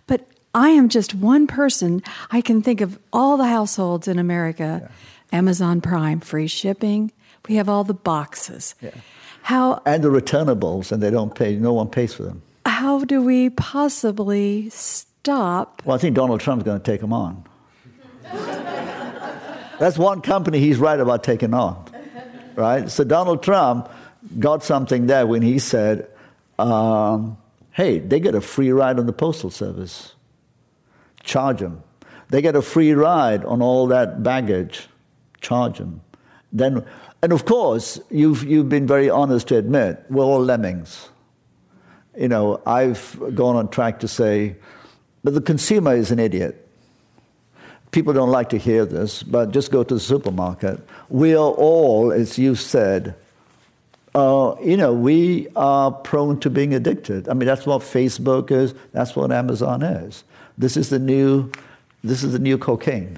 [0.07, 2.01] but I am just one person.
[2.31, 4.81] I can think of all the households in America.
[4.83, 5.37] Yeah.
[5.37, 7.11] Amazon Prime, free shipping.
[7.47, 8.75] We have all the boxes.
[8.81, 8.91] Yeah.
[9.43, 11.55] How and the returnables, and they don't pay.
[11.55, 12.41] No one pays for them.
[12.65, 15.81] How do we possibly stop?
[15.85, 17.45] Well, I think Donald Trump's going to take them on.
[19.79, 21.85] That's one company he's right about taking on,
[22.55, 22.89] right?
[22.89, 23.89] So Donald Trump
[24.37, 26.09] got something there when he said,
[26.57, 27.37] um,
[27.71, 30.13] hey, they get a free ride on the Postal Service.
[31.23, 31.83] Charge them.
[32.29, 34.87] They get a free ride on all that baggage.
[35.41, 36.01] Charge them.
[36.51, 36.85] Then,
[37.21, 41.09] and of course, you've, you've been very honest to admit we're all lemmings.
[42.17, 44.57] You know, I've gone on track to say,
[45.23, 46.68] but the consumer is an idiot
[47.91, 50.79] people don't like to hear this, but just go to the supermarket.
[51.09, 53.15] We are all, as you said,
[54.15, 57.29] uh, you know, we are prone to being addicted.
[57.29, 58.73] I mean, that's what Facebook is.
[58.91, 60.23] That's what Amazon is.
[60.57, 61.51] This is the new,
[62.03, 63.17] this is the new cocaine.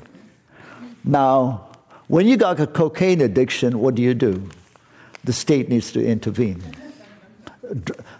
[1.03, 1.67] Now,
[2.07, 4.49] when you got a cocaine addiction, what do you do?
[5.23, 6.61] The state needs to intervene,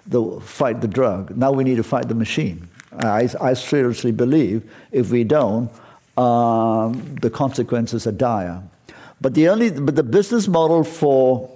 [0.08, 1.36] the, fight the drug.
[1.36, 2.70] Now we need to fight the machine.
[3.00, 5.70] I, I seriously believe if we don't,
[6.18, 8.64] um, the consequences are dire.
[9.20, 11.50] But the only, but the business model for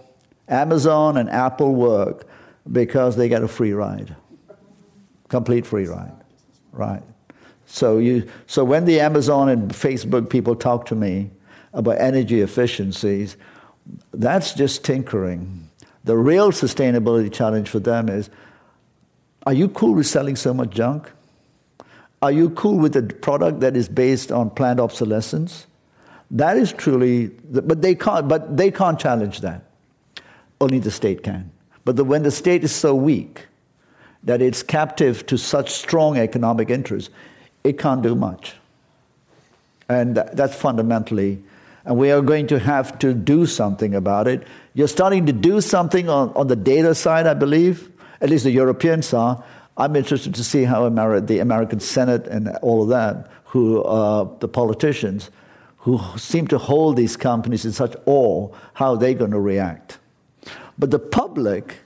[0.47, 2.27] Amazon and Apple work
[2.71, 4.15] because they get a free ride,
[5.29, 6.13] complete free ride,
[6.71, 7.01] right?
[7.65, 11.31] So you, so when the Amazon and Facebook people talk to me
[11.73, 13.37] about energy efficiencies,
[14.13, 15.69] that's just tinkering.
[16.03, 18.29] The real sustainability challenge for them is,
[19.45, 21.11] are you cool with selling so much junk?
[22.25, 25.67] Are you cool with a product that is based on planned obsolescence?
[26.31, 29.61] That is truly, but they can't, but they can't challenge that.
[30.59, 31.51] Only the state can.
[31.83, 33.45] But the, when the state is so weak
[34.23, 37.11] that it's captive to such strong economic interests,
[37.63, 38.55] it can't do much.
[39.87, 41.43] And that's fundamentally,
[41.85, 44.47] and we are going to have to do something about it.
[44.73, 48.51] You're starting to do something on, on the data side, I believe, at least the
[48.51, 49.43] Europeans are.
[49.77, 54.47] I'm interested to see how the American Senate and all of that, who uh, the
[54.47, 55.29] politicians,
[55.79, 59.99] who seem to hold these companies in such awe, how they're going to react.
[60.77, 61.77] But the public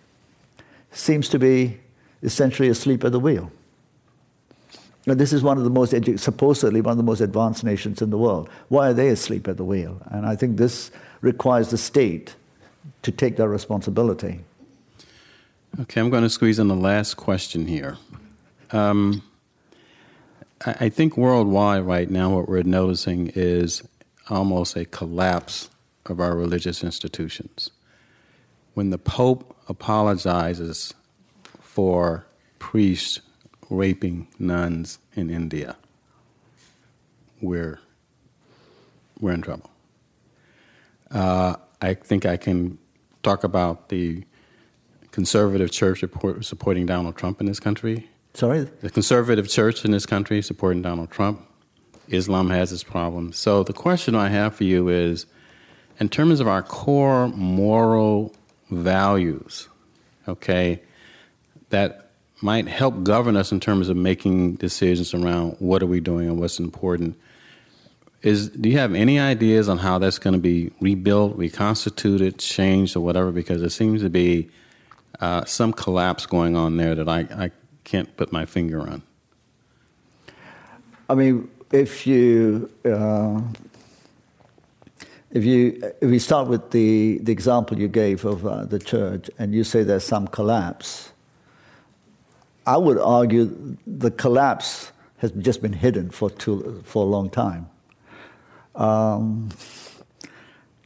[0.92, 1.80] seems to be
[2.24, 3.52] essentially asleep at the wheel.
[5.06, 8.02] Now, this is one of the most, edu- supposedly one of the most advanced nations
[8.02, 8.50] in the world.
[8.68, 10.02] Why are they asleep at the wheel?
[10.06, 12.36] And I think this requires the state
[13.02, 14.42] to take that responsibility.
[15.78, 17.98] Okay, I'm going to squeeze in the last question here.
[18.72, 19.24] Um,
[20.66, 23.82] I think worldwide right now, what we're noticing is
[24.30, 25.70] almost a collapse
[26.06, 27.70] of our religious institutions.
[28.74, 30.94] When the Pope apologizes
[31.62, 32.26] for
[32.58, 33.22] priests
[33.70, 35.78] raping nuns in India,
[37.42, 37.80] we're,
[39.20, 39.70] we're in trouble.
[41.10, 42.80] Uh, I think I can
[43.24, 44.26] talk about the
[45.20, 46.04] conservative church
[46.42, 48.68] supporting Donald Trump in this country Sorry?
[48.82, 51.46] The conservative church in this country supporting Donald Trump.
[52.08, 53.38] Islam has its problems.
[53.38, 55.26] So the question I have for you is
[56.00, 58.34] in terms of our core moral
[58.72, 59.68] values,
[60.28, 60.82] okay,
[61.70, 62.12] that
[62.42, 66.40] might help govern us in terms of making decisions around what are we doing and
[66.40, 67.20] what's important.
[68.22, 72.96] Is do you have any ideas on how that's going to be rebuilt, reconstituted, changed,
[72.96, 73.32] or whatever?
[73.32, 74.50] Because it seems to be
[75.22, 77.52] uh, some collapse going on there that I, I
[77.84, 79.02] can't put my finger on?
[81.10, 83.42] I mean, if you uh,
[85.32, 89.30] if you if we start with the the example you gave of uh, the church,
[89.38, 91.12] and you say there's some collapse,
[92.66, 97.70] I would argue the collapse has just been hidden for too for a long time.
[98.76, 99.50] Um,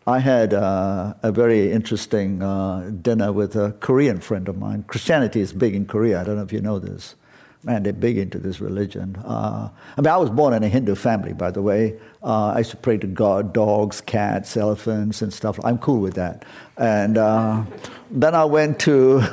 [0.06, 4.84] I had uh, a very interesting uh, dinner with a Korean friend of mine.
[4.84, 6.20] Christianity is big in Korea.
[6.20, 7.16] I don't know if you know this.
[7.64, 9.16] Man, they're big into this religion.
[9.24, 11.98] Uh, I mean, I was born in a Hindu family, by the way.
[12.22, 15.58] Uh, I used to pray to God, dogs, cats, elephants, and stuff.
[15.64, 16.44] I'm cool with that.
[16.76, 17.64] And uh,
[18.12, 19.24] then I went to,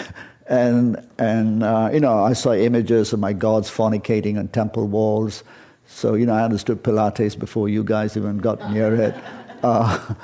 [0.46, 5.42] and and uh, you know, I saw images of my gods fornicating on temple walls.
[5.86, 9.14] So you know, I understood Pilates before you guys even got near it.
[9.62, 10.14] Uh,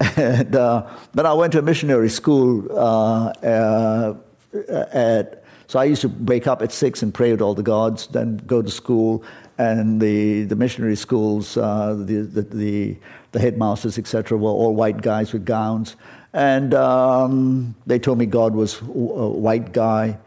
[0.16, 4.14] and uh, then I went to a missionary school uh, uh,
[4.92, 8.08] at, so I used to wake up at six and pray with all the gods,
[8.08, 9.22] then go to school,
[9.58, 12.96] and the, the missionary schools, the, the, the,
[13.32, 15.96] the, headmasters, etc., were all white guys with gowns.
[16.32, 20.18] And um, they told me God was a white guy,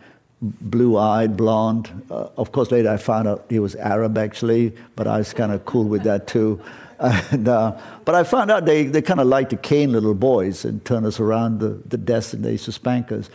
[0.41, 1.89] blue eyed, blonde.
[2.11, 5.51] Uh, of course, later I found out he was Arab, actually, but I was kind
[5.51, 6.61] of cool with that too.
[7.04, 10.64] And, uh, but I found out they, they kind of like to cane little boys
[10.64, 13.30] and turn us around the, the desk and they used to spank us.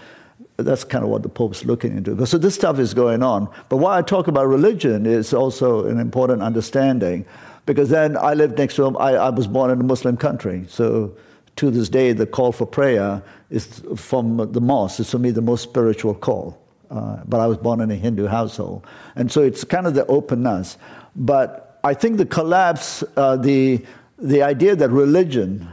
[0.57, 2.27] That's kind of what the Pope's looking into.
[2.27, 3.49] So this stuff is going on.
[3.69, 7.27] But why I talk about religion is also an important understanding
[7.67, 8.97] because then I lived next to him.
[8.97, 10.65] I, I was born in a Muslim country.
[10.69, 11.15] So
[11.57, 15.01] to this day, the call for prayer is from the mosque.
[15.01, 16.59] It's for me the most spiritual call.
[16.91, 18.87] Uh, but I was born in a Hindu household.
[19.15, 20.79] And so it's kind of the openness.
[21.15, 23.85] But I think the collapse, uh, the,
[24.19, 25.69] the idea that religion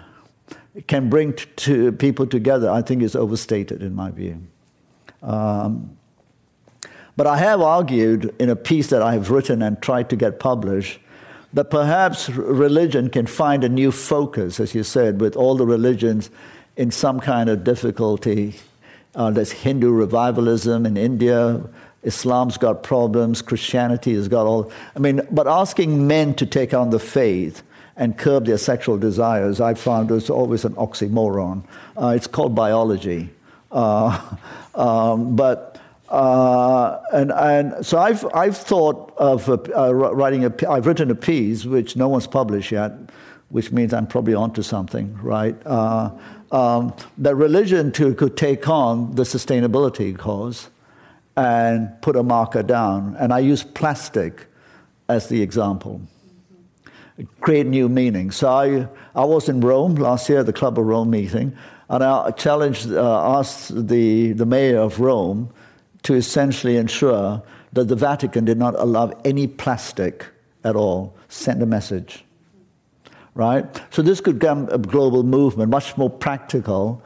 [0.87, 4.41] can bring t- to people together, I think is overstated in my view.
[5.23, 5.97] Um,
[7.17, 10.39] but I have argued in a piece that I have written and tried to get
[10.39, 10.99] published
[11.53, 16.29] that perhaps religion can find a new focus, as you said, with all the religions
[16.75, 18.55] in some kind of difficulty.
[19.15, 21.61] Uh, there's Hindu revivalism in India,
[22.05, 24.71] Islam's got problems, Christianity has got all.
[24.95, 27.63] I mean, but asking men to take on the faith
[27.97, 31.63] and curb their sexual desires, I found was always an oxymoron.
[31.97, 33.29] Uh, it's called biology.
[33.71, 34.37] Uh,
[34.75, 41.09] um, but uh, and and so I've I've thought of uh, writing a I've written
[41.09, 42.93] a piece which no one's published yet,
[43.49, 45.55] which means I'm probably onto something, right?
[45.65, 46.11] Uh,
[46.51, 50.69] um, that religion too could take on the sustainability cause
[51.35, 53.15] and put a marker down.
[53.19, 54.47] And I use plastic
[55.09, 56.01] as the example.
[57.41, 58.31] Create new meaning.
[58.31, 61.55] So I, I was in Rome last year at the Club of Rome meeting,
[61.89, 65.49] and I challenged, uh, asked the, the mayor of Rome
[66.03, 67.41] to essentially ensure
[67.73, 70.25] that the Vatican did not allow any plastic
[70.63, 72.25] at all, send a message.
[73.35, 73.65] right?
[73.91, 77.03] So this could become a global movement, much more practical.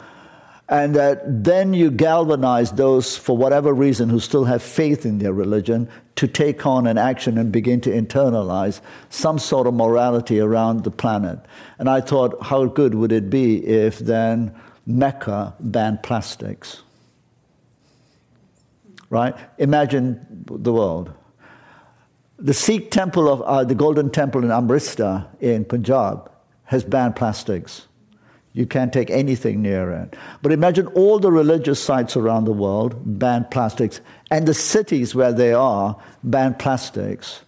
[0.70, 5.34] And that then you galvanize those, for whatever reason, who still have faith in their
[5.34, 10.84] religion to take on an action and begin to internalize some sort of morality around
[10.84, 11.40] the planet.
[11.80, 14.56] And I thought, how good would it be if then
[14.86, 16.84] Mecca banned plastics?
[19.10, 19.36] Right?
[19.58, 21.12] Imagine the world.
[22.38, 26.32] The Sikh temple of uh, the Golden Temple in Amritsar in Punjab
[26.66, 27.88] has banned plastics.
[28.60, 30.18] You can't take anything near it.
[30.42, 34.02] But imagine all the religious sites around the world ban plastics,
[34.32, 35.96] and the cities where they are
[36.26, 37.40] ban plastics.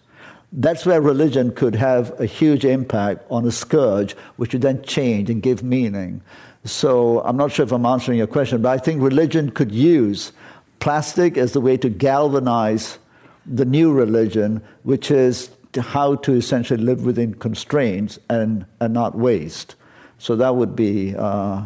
[0.52, 5.28] That's where religion could have a huge impact on a scourge, which would then change
[5.28, 6.22] and give meaning.
[6.64, 10.32] So I'm not sure if I'm answering your question, but I think religion could use
[10.80, 12.98] plastic as the way to galvanize
[13.44, 19.74] the new religion, which is how to essentially live within constraints and, and not waste.
[20.22, 21.64] So that would be uh,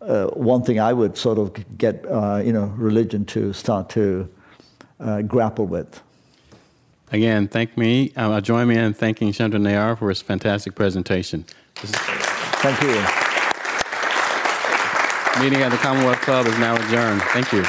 [0.00, 4.28] uh, one thing I would sort of get uh, you know religion to start to
[5.00, 6.00] uh, grapple with.
[7.10, 8.12] Again, thank me.
[8.14, 11.44] Uh, join me in thanking Chandran Nair for his fantastic presentation.
[11.74, 12.94] Thank you.
[15.42, 17.22] Meeting at the Commonwealth Club is now adjourned.
[17.32, 17.64] Thank you.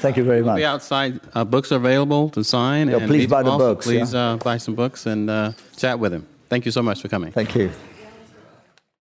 [0.00, 0.60] Thank you very We'll much.
[0.60, 1.20] be outside.
[1.34, 2.88] Uh, books are available to sign.
[2.88, 4.30] Yeah, and please buy the books, Please yeah.
[4.30, 6.26] uh, buy some books and uh, chat with him.
[6.48, 7.32] Thank you so much for coming.
[7.32, 7.70] Thank you.